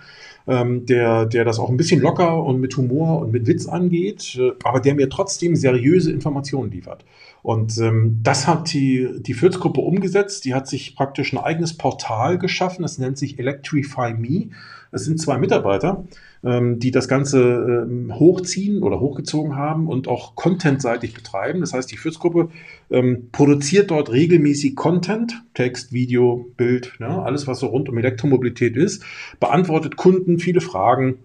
[0.50, 4.36] ähm, der, der das auch ein bisschen locker und mit Humor und mit Witz angeht,
[4.40, 7.06] äh, aber der mir trotzdem seriöse Informationen liefert.
[7.42, 10.44] Und ähm, das hat die, die Fürth-Gruppe umgesetzt.
[10.46, 12.82] Die hat sich praktisch ein eigenes Portal geschaffen.
[12.82, 14.50] Das nennt sich Electrify Me.
[14.92, 16.06] Es sind zwei Mitarbeiter,
[16.44, 21.62] ähm, die das Ganze ähm, hochziehen oder hochgezogen haben und auch contentseitig betreiben.
[21.62, 22.50] Das heißt, die Fürth-Gruppe
[22.90, 28.76] ähm, produziert dort regelmäßig Content, Text, Video, Bild, ne, alles, was so rund um Elektromobilität
[28.76, 29.04] ist,
[29.40, 31.20] beantwortet Kunden viele Fragen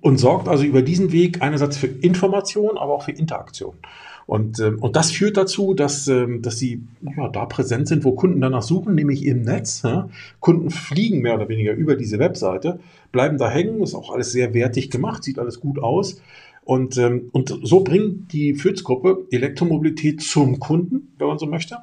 [0.00, 3.76] und sorgt also über diesen Weg einerseits für Information, aber auch für Interaktion.
[4.28, 6.82] Und, ähm, und das führt dazu, dass, ähm, dass sie
[7.16, 9.80] ja, da präsent sind, wo Kunden danach suchen, nämlich im Netz.
[9.82, 10.10] Ja?
[10.38, 12.78] Kunden fliegen mehr oder weniger über diese Webseite,
[13.10, 16.20] bleiben da hängen, ist auch alles sehr wertig gemacht, sieht alles gut aus.
[16.66, 21.78] Und, ähm, und so bringt die Fürth-Gruppe Elektromobilität zum Kunden, wenn man so möchte.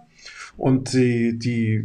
[0.57, 1.83] Und die, die,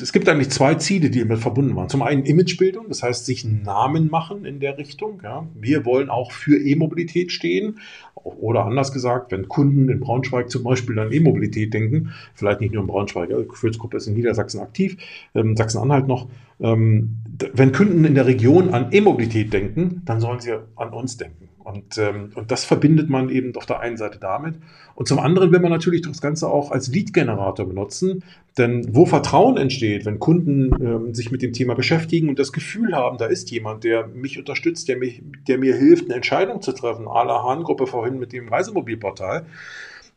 [0.00, 1.88] es gibt eigentlich zwei Ziele, die damit verbunden waren.
[1.88, 5.20] Zum einen Imagebildung, das heißt, sich einen Namen machen in der Richtung.
[5.24, 5.46] Ja.
[5.58, 7.78] Wir wollen auch für E-Mobilität stehen.
[8.14, 12.82] Oder anders gesagt, wenn Kunden in Braunschweig zum Beispiel an E-Mobilität denken, vielleicht nicht nur
[12.82, 14.96] in Braunschweig, ja, Kürzgruppe ist in Niedersachsen aktiv,
[15.34, 16.28] ähm, Sachsen-Anhalt noch,
[16.60, 17.16] Ähm,
[17.54, 21.48] wenn Kunden in der Region an E-Mobilität denken, dann sollen sie an uns denken.
[21.64, 24.56] Und, ähm, und das verbindet man eben auf der einen Seite damit.
[24.94, 28.24] Und zum anderen will man natürlich das Ganze auch als Lead-Generator benutzen.
[28.58, 32.94] Denn wo Vertrauen entsteht, wenn Kunden ähm, sich mit dem Thema beschäftigen und das Gefühl
[32.94, 36.72] haben, da ist jemand, der mich unterstützt, der, mich, der mir hilft, eine Entscheidung zu
[36.72, 39.46] treffen, à la Hahn-Gruppe vorhin mit dem Reisemobilportal,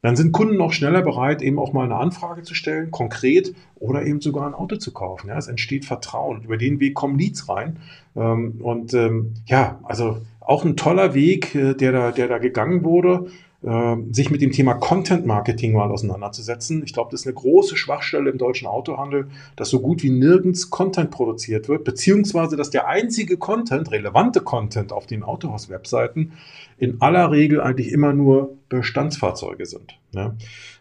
[0.06, 4.06] dann sind Kunden auch schneller bereit, eben auch mal eine Anfrage zu stellen, konkret, oder
[4.06, 5.30] eben sogar ein Auto zu kaufen.
[5.30, 6.44] Ja, es entsteht Vertrauen.
[6.44, 7.80] Über den Weg kommen Leads rein.
[8.16, 12.84] Ähm, und ähm, ja, also auch ein toller Weg, äh, der, da, der da gegangen
[12.84, 13.28] wurde,
[13.64, 16.84] äh, sich mit dem Thema Content Marketing mal auseinanderzusetzen.
[16.86, 20.70] Ich glaube, das ist eine große Schwachstelle im deutschen Autohandel, dass so gut wie nirgends
[20.70, 26.34] Content produziert wird, beziehungsweise dass der einzige Content, relevante Content auf den Autohaus-Webseiten
[26.78, 29.98] in aller Regel eigentlich immer nur Bestandsfahrzeuge sind.
[30.12, 30.36] Ja?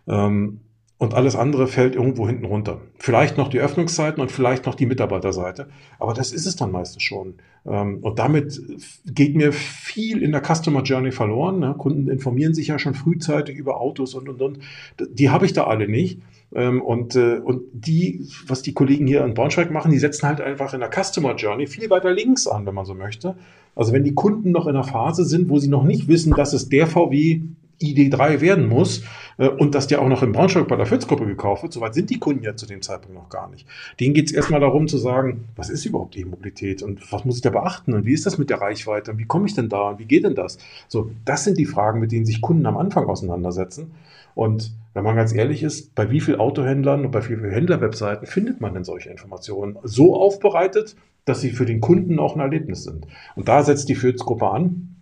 [0.06, 0.60] Ähm,
[1.04, 2.80] und alles andere fällt irgendwo hinten runter.
[2.98, 7.02] Vielleicht noch die Öffnungszeiten und vielleicht noch die Mitarbeiterseite, aber das ist es dann meistens
[7.02, 7.34] schon.
[7.66, 8.60] Ähm, und damit
[9.06, 11.60] geht mir viel in der Customer Journey verloren.
[11.60, 11.74] Ne?
[11.78, 14.58] Kunden informieren sich ja schon frühzeitig über Autos und und und.
[14.98, 16.20] Die habe ich da alle nicht.
[16.54, 20.40] Ähm, und, äh, und die, was die Kollegen hier in Braunschweig machen, die setzen halt
[20.40, 23.36] einfach in der Customer Journey viel weiter links an, wenn man so möchte.
[23.74, 26.52] Also wenn die Kunden noch in einer Phase sind, wo sie noch nicht wissen, dass
[26.52, 27.40] es der VW
[27.80, 29.02] ID3 werden muss
[29.38, 31.72] äh, und dass der auch noch in Braunschweig bei der Fürth-Gruppe gekauft wird.
[31.72, 33.66] Soweit sind die Kunden ja zu dem Zeitpunkt noch gar nicht.
[34.00, 37.42] Denen geht es erstmal darum zu sagen, was ist überhaupt E-Mobilität und was muss ich
[37.42, 39.90] da beachten und wie ist das mit der Reichweite und wie komme ich denn da
[39.90, 40.58] und wie geht denn das?
[40.88, 43.92] So, das sind die Fragen, mit denen sich Kunden am Anfang auseinandersetzen.
[44.34, 48.26] Und wenn man ganz ehrlich ist, bei wie vielen Autohändlern und bei wie vielen Händlerwebseiten
[48.26, 52.84] findet man denn solche Informationen so aufbereitet, dass sie für den Kunden auch ein Erlebnis
[52.84, 53.06] sind?
[53.36, 54.96] Und da setzt die Fürth-Gruppe an.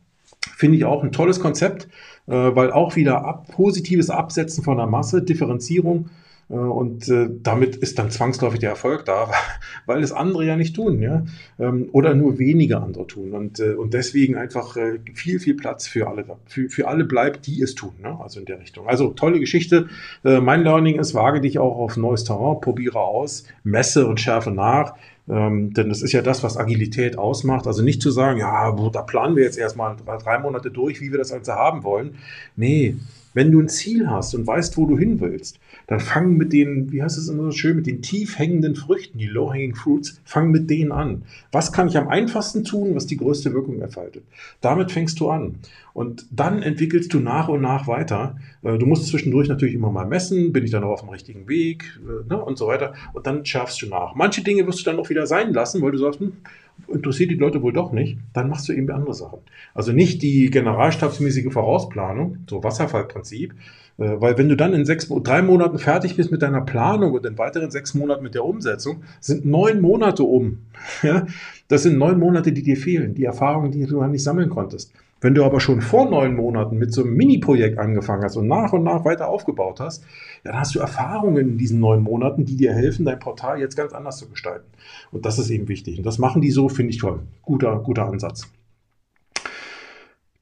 [0.57, 1.89] Finde ich auch ein tolles Konzept.
[2.29, 6.09] Äh, weil auch wieder ab, positives Absetzen von der Masse, Differenzierung
[6.49, 9.29] äh, und äh, damit ist dann zwangsläufig der Erfolg da,
[9.87, 11.25] weil es andere ja nicht tun, ja,
[11.59, 14.77] ähm, oder nur wenige andere tun und und deswegen einfach
[15.15, 18.17] viel viel Platz für alle für, für alle bleibt, die es tun, ne?
[18.21, 18.87] also in der Richtung.
[18.87, 19.89] Also tolle Geschichte.
[20.23, 24.95] mein Learning ist, wage dich auch auf neues Terrain, probiere aus, messe und schärfe nach.
[25.29, 27.67] Ähm, denn das ist ja das, was Agilität ausmacht.
[27.67, 31.19] Also nicht zu sagen, ja, da planen wir jetzt erstmal drei Monate durch, wie wir
[31.19, 32.17] das Ganze haben wollen.
[32.57, 32.97] Nee,
[33.35, 36.93] wenn du ein Ziel hast und weißt, wo du hin willst, dann fang mit den,
[36.93, 40.51] wie heißt es immer so schön, mit den tief hängenden Früchten, die low-hanging fruits, fang
[40.51, 41.23] mit denen an.
[41.51, 44.25] Was kann ich am einfachsten tun, was die größte Wirkung entfaltet?
[44.61, 45.57] Damit fängst du an.
[45.95, 48.37] Und dann entwickelst du nach und nach weiter.
[48.63, 51.49] Äh, du musst zwischendurch natürlich immer mal messen, bin ich dann noch auf dem richtigen
[51.49, 52.95] Weg äh, ne, und so weiter.
[53.13, 54.15] Und dann schärfst du nach.
[54.15, 56.33] Manche Dinge wirst du dann auch wieder sein lassen, weil du sagst, hm,
[56.89, 59.39] interessiert die Leute wohl doch nicht, dann machst du eben andere Sachen.
[59.75, 63.55] Also nicht die generalstabsmäßige Vorausplanung, so Wasserfallprinzip,
[63.97, 67.39] weil wenn du dann in sechs, drei Monaten fertig bist mit deiner Planung und in
[67.39, 70.59] weiteren sechs Monaten mit der Umsetzung, sind neun Monate um.
[71.69, 74.93] Das sind neun Monate, die dir fehlen, die Erfahrungen, die du nicht sammeln konntest.
[75.23, 78.73] Wenn du aber schon vor neun Monaten mit so einem Mini-Projekt angefangen hast und nach
[78.73, 80.05] und nach weiter aufgebaut hast,
[80.43, 83.93] dann hast du Erfahrungen in diesen neun Monaten, die dir helfen, dein Portal jetzt ganz
[83.93, 84.67] anders zu gestalten.
[85.13, 85.97] Und das ist eben wichtig.
[85.97, 87.21] Und das machen die so, finde ich toll.
[87.43, 88.51] Guter, guter Ansatz.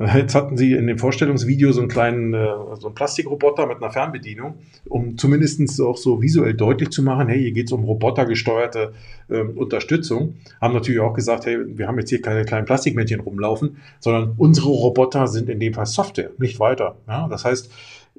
[0.00, 2.46] Jetzt hatten sie in dem Vorstellungsvideo so einen kleinen, äh,
[2.78, 4.54] so einen Plastikroboter mit einer Fernbedienung,
[4.88, 8.92] um zumindest auch so visuell deutlich zu machen, hey, hier geht es um robotergesteuerte
[9.28, 10.36] äh, Unterstützung.
[10.60, 14.68] Haben natürlich auch gesagt, hey, wir haben jetzt hier keine kleinen Plastikmännchen rumlaufen, sondern unsere
[14.68, 16.96] Roboter sind in dem Fall Software, nicht weiter.
[17.08, 17.26] Ja?
[17.26, 17.68] Das heißt,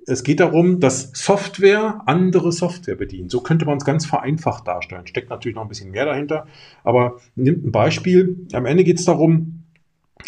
[0.05, 3.31] es geht darum, dass Software andere Software bedient.
[3.31, 5.07] So könnte man es ganz vereinfacht darstellen.
[5.07, 6.47] Steckt natürlich noch ein bisschen mehr dahinter.
[6.83, 8.35] Aber nimmt ein Beispiel.
[8.53, 9.58] Am Ende geht es darum,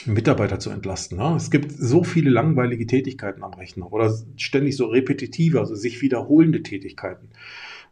[0.06, 1.18] Mitarbeiter zu entlasten.
[1.18, 1.36] Ne?
[1.36, 6.64] Es gibt so viele langweilige Tätigkeiten am Rechner oder ständig so repetitive, also sich wiederholende
[6.64, 7.30] Tätigkeiten.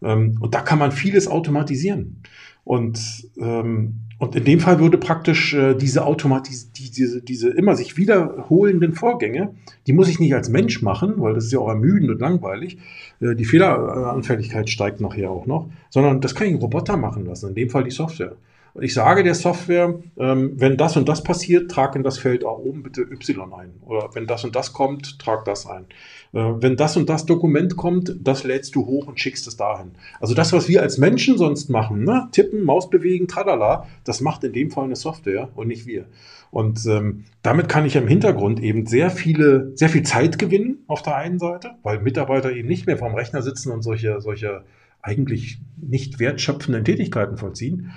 [0.01, 2.21] Ähm, und da kann man vieles automatisieren.
[2.63, 7.97] Und, ähm, und in dem Fall würde praktisch äh, diese Automatis diese, diese immer sich
[7.97, 9.55] wiederholenden Vorgänge,
[9.87, 12.77] die muss ich nicht als Mensch machen, weil das ist ja auch ermüdend und langweilig.
[13.21, 17.49] Äh, die Fehleranfälligkeit steigt nachher auch noch, sondern das kann ich einen Roboter machen lassen,
[17.49, 18.35] in dem Fall die Software.
[18.73, 22.45] Und ich sage der Software, ähm, wenn das und das passiert, trag in das Feld
[22.45, 23.73] auch oben bitte Y ein.
[23.85, 25.85] Oder wenn das und das kommt, trag das ein.
[26.33, 29.91] Äh, wenn das und das Dokument kommt, das lädst du hoch und schickst es dahin.
[30.19, 32.27] Also das, was wir als Menschen sonst machen, ne?
[32.31, 36.05] tippen, Maus bewegen, tralala, das macht in dem Fall eine Software und nicht wir.
[36.51, 41.03] Und ähm, damit kann ich im Hintergrund eben sehr viele, sehr viel Zeit gewinnen auf
[41.03, 44.63] der einen Seite, weil Mitarbeiter eben nicht mehr vorm Rechner sitzen und solche, solche
[45.01, 47.91] eigentlich nicht wertschöpfenden Tätigkeiten vollziehen.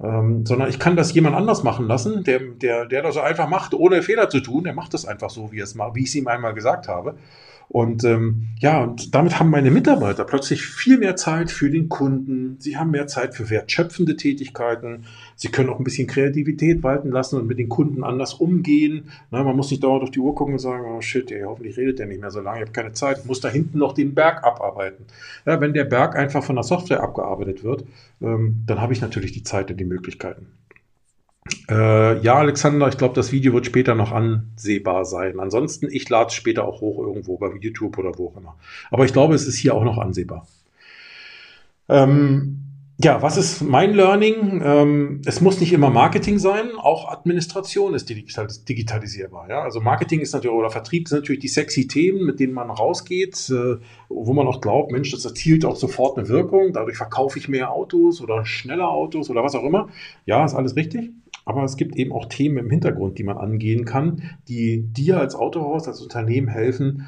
[0.00, 3.74] Ähm, sondern ich kann das jemand anders machen lassen, der, der, der das einfach macht,
[3.74, 4.64] ohne Fehler zu tun.
[4.64, 7.16] Der macht das einfach so, wie, es, wie ich es ihm einmal gesagt habe.
[7.68, 12.56] Und ähm, ja, und damit haben meine Mitarbeiter plötzlich viel mehr Zeit für den Kunden.
[12.60, 15.04] Sie haben mehr Zeit für wertschöpfende Tätigkeiten.
[15.38, 19.04] Sie können auch ein bisschen Kreativität walten lassen und mit den Kunden anders umgehen.
[19.30, 21.76] Na, man muss nicht dauernd auf die Uhr gucken und sagen, oh shit, ey, hoffentlich
[21.76, 24.16] redet der nicht mehr so lange, ich habe keine Zeit, muss da hinten noch den
[24.16, 25.06] Berg abarbeiten.
[25.46, 27.84] Ja, wenn der Berg einfach von der Software abgearbeitet wird,
[28.20, 30.48] ähm, dann habe ich natürlich die Zeit und die Möglichkeiten.
[31.70, 35.38] Äh, ja, Alexander, ich glaube, das Video wird später noch ansehbar sein.
[35.38, 38.56] Ansonsten, ich lade es später auch hoch irgendwo bei YouTube oder wo auch immer.
[38.90, 40.48] Aber ich glaube, es ist hier auch noch ansehbar.
[41.88, 42.67] Ähm,
[43.00, 44.60] ja, was ist mein Learning?
[44.64, 49.48] Ähm, es muss nicht immer Marketing sein, auch Administration ist digitalisierbar.
[49.48, 49.62] Ja?
[49.62, 53.50] Also Marketing ist natürlich, oder Vertrieb sind natürlich die sexy Themen, mit denen man rausgeht,
[53.50, 53.76] äh,
[54.08, 57.70] wo man auch glaubt, Mensch, das erzielt auch sofort eine Wirkung, dadurch verkaufe ich mehr
[57.70, 59.88] Autos oder schneller Autos oder was auch immer.
[60.26, 61.12] Ja, ist alles richtig.
[61.44, 65.36] Aber es gibt eben auch Themen im Hintergrund, die man angehen kann, die dir als
[65.36, 67.06] Autohaus, als Unternehmen helfen,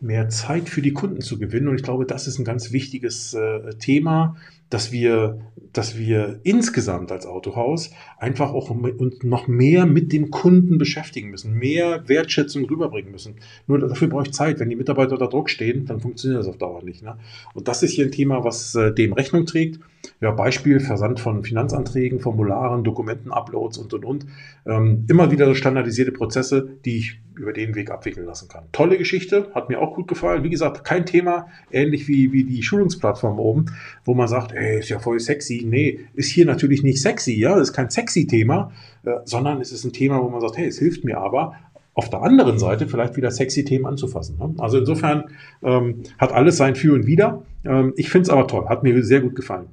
[0.00, 1.68] mehr Zeit für die Kunden zu gewinnen.
[1.68, 4.36] Und ich glaube, das ist ein ganz wichtiges äh, Thema,
[4.70, 5.40] dass wir,
[5.72, 11.54] dass wir insgesamt als Autohaus einfach auch uns noch mehr mit dem Kunden beschäftigen müssen,
[11.54, 13.36] mehr Wertschätzung rüberbringen müssen.
[13.66, 14.58] Nur dafür brauche ich Zeit.
[14.58, 17.02] Wenn die Mitarbeiter unter Druck stehen, dann funktioniert das auf Dauer nicht.
[17.02, 17.16] Ne?
[17.54, 19.78] Und das ist hier ein Thema, was äh, dem Rechnung trägt.
[20.20, 24.26] Ja, Beispiel Versand von Finanzanträgen, Formularen, Dokumentenuploads und und und.
[24.64, 28.64] Ähm, immer wieder so standardisierte Prozesse, die ich über den Weg abwickeln lassen kann.
[28.72, 30.42] Tolle Geschichte, hat mir auch gut gefallen.
[30.42, 33.66] Wie gesagt, kein Thema, ähnlich wie, wie die Schulungsplattform oben,
[34.04, 35.64] wo man sagt, ey, ist ja voll sexy.
[35.66, 38.72] Nee, ist hier natürlich nicht sexy, ja, das ist kein sexy Thema,
[39.04, 41.54] äh, sondern es ist ein Thema, wo man sagt, hey, es hilft mir aber,
[41.96, 44.36] auf der anderen Seite vielleicht wieder sexy Themen anzufassen.
[44.38, 44.54] Ne?
[44.58, 45.24] Also insofern
[45.62, 47.42] ähm, hat alles sein Für und Wider.
[47.64, 49.68] Ähm, ich finde es aber toll, hat mir sehr gut gefallen.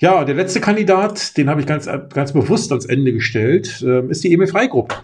[0.00, 4.24] Ja, der letzte Kandidat, den habe ich ganz, ganz bewusst ans Ende gestellt, äh, ist
[4.24, 4.96] die Emil Freigruppe.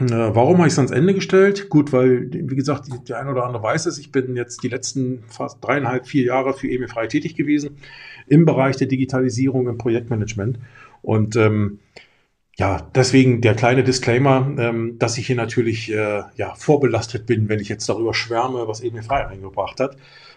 [0.00, 1.68] Äh, warum habe ich es ans Ende gestellt?
[1.68, 3.98] Gut, weil, wie gesagt, der eine oder andere weiß es.
[3.98, 7.78] Ich bin jetzt die letzten fast dreieinhalb, vier Jahre für EMI frei tätig gewesen
[8.26, 10.58] im Bereich der Digitalisierung im Projektmanagement.
[11.02, 11.78] Und ähm,
[12.56, 17.60] ja, deswegen der kleine Disclaimer, ähm, dass ich hier natürlich äh, ja, vorbelastet bin, wenn
[17.60, 19.96] ich jetzt darüber schwärme, was EMI frei eingebracht hat.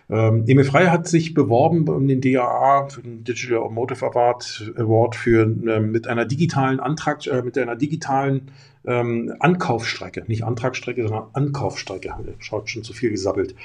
[0.10, 5.16] Ähm, Emil Frey hat sich beworben um den DAA, für den Digital Automotive Award, Award
[5.16, 8.52] für, äh, mit einer digitalen Antrag, äh, mit einer digitalen
[8.86, 12.14] ähm, Ankaufsstrecke, nicht Antragsstrecke, sondern Ankaufsstrecke.
[12.40, 13.56] Schaut schon zu viel gesabbelt.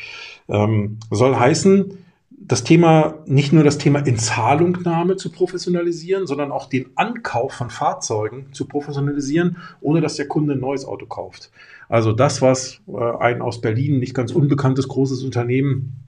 [0.49, 1.97] Ähm, soll heißen,
[2.45, 8.47] das Thema, nicht nur das Thema Inzahlungnahme zu professionalisieren, sondern auch den Ankauf von Fahrzeugen
[8.53, 11.53] zu professionalisieren, ohne dass der Kunde ein neues Auto kauft.
[11.89, 16.02] Also das, was äh, ein aus Berlin nicht ganz unbekanntes großes Unternehmen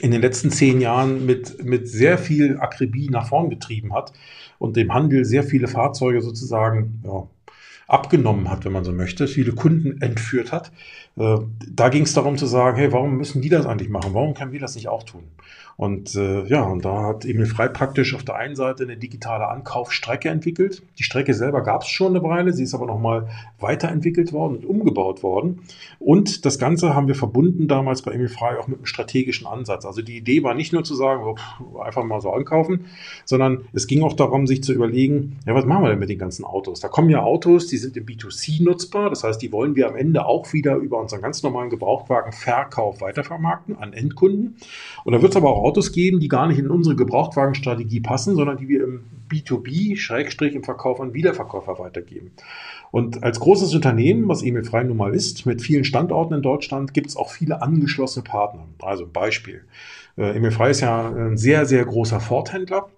[0.00, 4.12] in den letzten zehn Jahren mit, mit sehr viel Akribie nach vorn getrieben hat
[4.58, 7.28] und dem Handel sehr viele Fahrzeuge sozusagen ja,
[7.86, 10.72] abgenommen hat, wenn man so möchte, viele Kunden entführt hat.
[11.16, 14.12] Äh, da ging es darum zu sagen, hey, warum müssen die das eigentlich machen?
[14.12, 15.22] Warum können wir das nicht auch tun?
[15.76, 19.48] Und äh, ja, und da hat Emil Frei praktisch auf der einen Seite eine digitale
[19.48, 20.82] Ankaufsstrecke entwickelt.
[20.98, 23.28] Die Strecke selber gab es schon eine Weile, sie ist aber nochmal
[23.60, 25.60] weiterentwickelt worden und umgebaut worden.
[25.98, 29.84] Und das Ganze haben wir verbunden damals bei Emil Frei auch mit einem strategischen Ansatz.
[29.84, 32.86] Also die Idee war nicht nur zu sagen, oh, einfach mal so ankaufen,
[33.26, 36.18] sondern es ging auch darum, sich zu überlegen, ja, was machen wir denn mit den
[36.18, 36.80] ganzen Autos?
[36.80, 39.96] Da kommen ja Autos, die sind im B2C nutzbar, das heißt, die wollen wir am
[39.96, 44.56] Ende auch wieder über unseren ganz normalen Gebrauchtwagenverkauf weitervermarkten an Endkunden.
[45.04, 48.36] Und da wird es aber auch Autos geben, die gar nicht in unsere Gebrauchtwagenstrategie passen,
[48.36, 52.30] sondern die wir im B2B, Schrägstrich im Verkauf an Wiederverkäufer weitergeben.
[52.92, 56.94] Und als großes Unternehmen, was Emil Frei nun mal ist, mit vielen Standorten in Deutschland,
[56.94, 58.64] gibt es auch viele angeschlossene Partner.
[58.80, 59.64] Also ein Beispiel.
[60.16, 62.88] Äh, Emil Frei ist ja ein sehr, sehr großer Ford-Händler.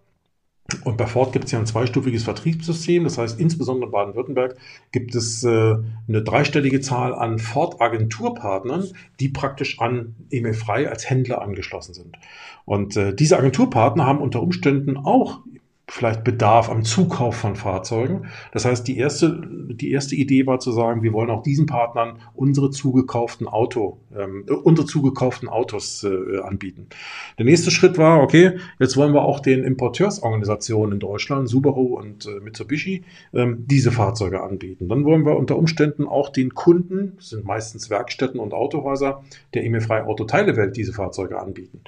[0.85, 3.05] Und bei Ford gibt es ja ein zweistufiges Vertriebssystem.
[3.05, 4.59] Das heißt, insbesondere in Baden-Württemberg
[4.93, 8.85] gibt es äh, eine dreistellige Zahl an Ford-Agenturpartnern,
[9.19, 12.19] die praktisch an Emil Frei als Händler angeschlossen sind.
[12.67, 15.41] Und äh, diese Agenturpartner haben unter Umständen auch
[15.91, 18.27] vielleicht Bedarf am Zukauf von Fahrzeugen.
[18.53, 22.19] Das heißt, die erste, die erste Idee war zu sagen, wir wollen auch diesen Partnern
[22.35, 26.89] unsere zugekauften Auto, ähm, unsere zugekauften Autos äh, anbieten.
[27.39, 32.27] Der nächste Schritt war, okay, jetzt wollen wir auch den Importeursorganisationen in Deutschland, Subaru und
[32.27, 34.89] äh, Mitsubishi, ähm, diese Fahrzeuge anbieten.
[34.89, 39.25] Dann wollen wir unter Umständen auch den Kunden, das sind meistens Werkstätten und Autohäuser,
[39.55, 41.81] der EMI-frei Autoteilewelt diese Fahrzeuge anbieten.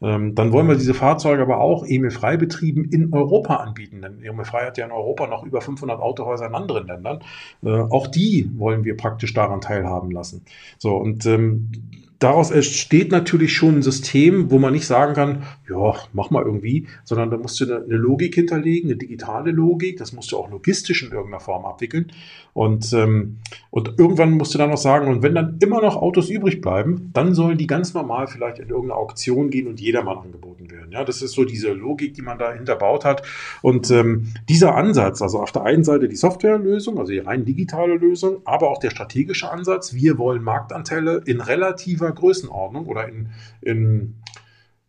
[0.00, 4.02] Ähm, dann wollen wir diese Fahrzeuge aber auch EMI-frei betrieben in Europa anbieten.
[4.02, 7.20] Denn EMI-frei hat ja in Europa noch über 500 Autohäuser in anderen Ländern.
[7.64, 10.44] Äh, auch die wollen wir praktisch daran teilhaben lassen.
[10.78, 11.70] So, und ähm,
[12.18, 16.86] daraus entsteht natürlich schon ein System, wo man nicht sagen kann, ja, mach mal irgendwie,
[17.04, 21.02] sondern da musst du eine, Logik hinterlegen, eine digitale Logik, das musst du auch logistisch
[21.02, 22.10] in irgendeiner Form abwickeln.
[22.54, 23.38] Und, ähm,
[23.70, 27.10] und irgendwann musst du dann noch sagen, und wenn dann immer noch Autos übrig bleiben,
[27.12, 30.90] dann sollen die ganz normal vielleicht in irgendeine Auktion gehen und jedermann angeboten werden.
[30.90, 33.22] Ja, das ist so diese Logik, die man da hinterbaut hat.
[33.62, 37.94] Und ähm, dieser Ansatz, also auf der einen Seite die Softwarelösung, also die rein digitale
[37.94, 43.30] Lösung, aber auch der strategische Ansatz, wir wollen Marktanteile in relativer Größenordnung oder in,
[43.60, 44.22] in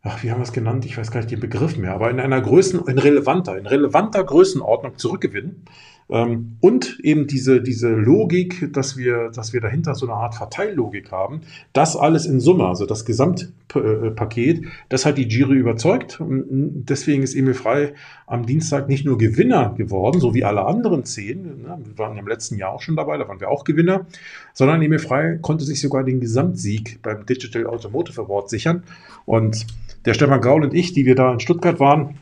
[0.02, 0.86] ach, wie haben wir es genannt?
[0.86, 4.24] Ich weiß gar nicht den Begriff mehr, aber in einer Größen, in relevanter, in relevanter
[4.24, 5.66] Größenordnung zurückgewinnen.
[6.10, 11.12] Ähm, und eben diese, diese Logik, dass wir, dass wir dahinter so eine Art Verteillogik
[11.12, 11.42] haben,
[11.72, 16.20] das alles in Summe, also das Gesamtpaket, das hat die Giri überzeugt.
[16.20, 17.94] Und deswegen ist Emil Frei
[18.26, 22.28] am Dienstag nicht nur Gewinner geworden, so wie alle anderen zehn, ne, wir waren im
[22.28, 24.08] letzten Jahr auch schon dabei, da waren wir auch Gewinner,
[24.54, 28.84] sondern Emil Frei konnte sich sogar den Gesamtsieg beim Digital Automotive Award sichern.
[29.26, 29.68] Und
[30.06, 32.16] der Stefan Gaul und ich, die wir da in Stuttgart waren,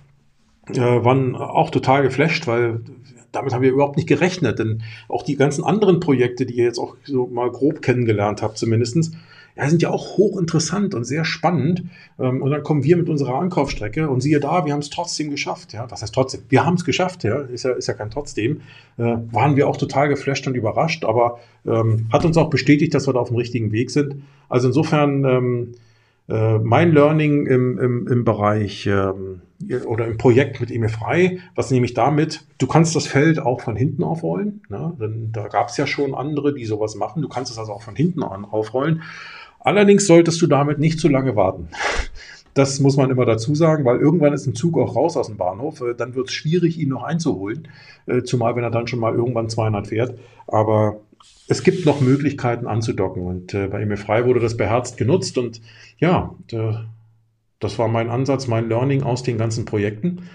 [0.70, 2.82] äh, waren auch total geflasht, weil
[3.32, 4.60] damit haben wir überhaupt nicht gerechnet.
[4.60, 8.58] Denn auch die ganzen anderen Projekte, die ihr jetzt auch so mal grob kennengelernt habt,
[8.58, 9.12] zumindestens,
[9.56, 11.84] ja, sind ja auch hochinteressant und sehr spannend.
[12.20, 15.30] Ähm, und dann kommen wir mit unserer Ankaufsstrecke und siehe da, wir haben es trotzdem
[15.30, 15.74] geschafft.
[15.74, 16.42] Ja, was heißt trotzdem?
[16.50, 18.62] Wir haben es geschafft, ja, ist ja, ist ja kein trotzdem.
[18.98, 23.08] Äh, waren wir auch total geflasht und überrascht, aber ähm, hat uns auch bestätigt, dass
[23.08, 24.22] wir da auf dem richtigen Weg sind.
[24.48, 25.72] Also insofern, ähm,
[26.30, 29.42] äh, mein Learning im, im, im Bereich ähm,
[29.86, 32.46] oder im Projekt mit EME frei, was nehme ich damit?
[32.60, 34.62] Du kannst das Feld auch von hinten aufrollen.
[34.70, 34.96] Ne?
[35.00, 37.22] Denn da gab es ja schon andere, die sowas machen.
[37.22, 39.02] Du kannst es also auch von hinten an aufrollen.
[39.60, 41.70] Allerdings solltest du damit nicht zu lange warten.
[42.54, 45.38] Das muss man immer dazu sagen, weil irgendwann ist ein Zug auch raus aus dem
[45.38, 45.80] Bahnhof.
[45.82, 47.68] Äh, dann wird es schwierig, ihn noch einzuholen.
[48.08, 50.18] Äh, zumal, wenn er dann schon mal irgendwann 200 fährt.
[50.48, 51.02] Aber
[51.48, 55.62] es gibt noch Möglichkeiten anzudocken und äh, bei EME Frei wurde das beherzt genutzt und
[56.00, 56.34] ja,
[57.60, 60.30] das war mein Ansatz, mein Learning aus den ganzen Projekten.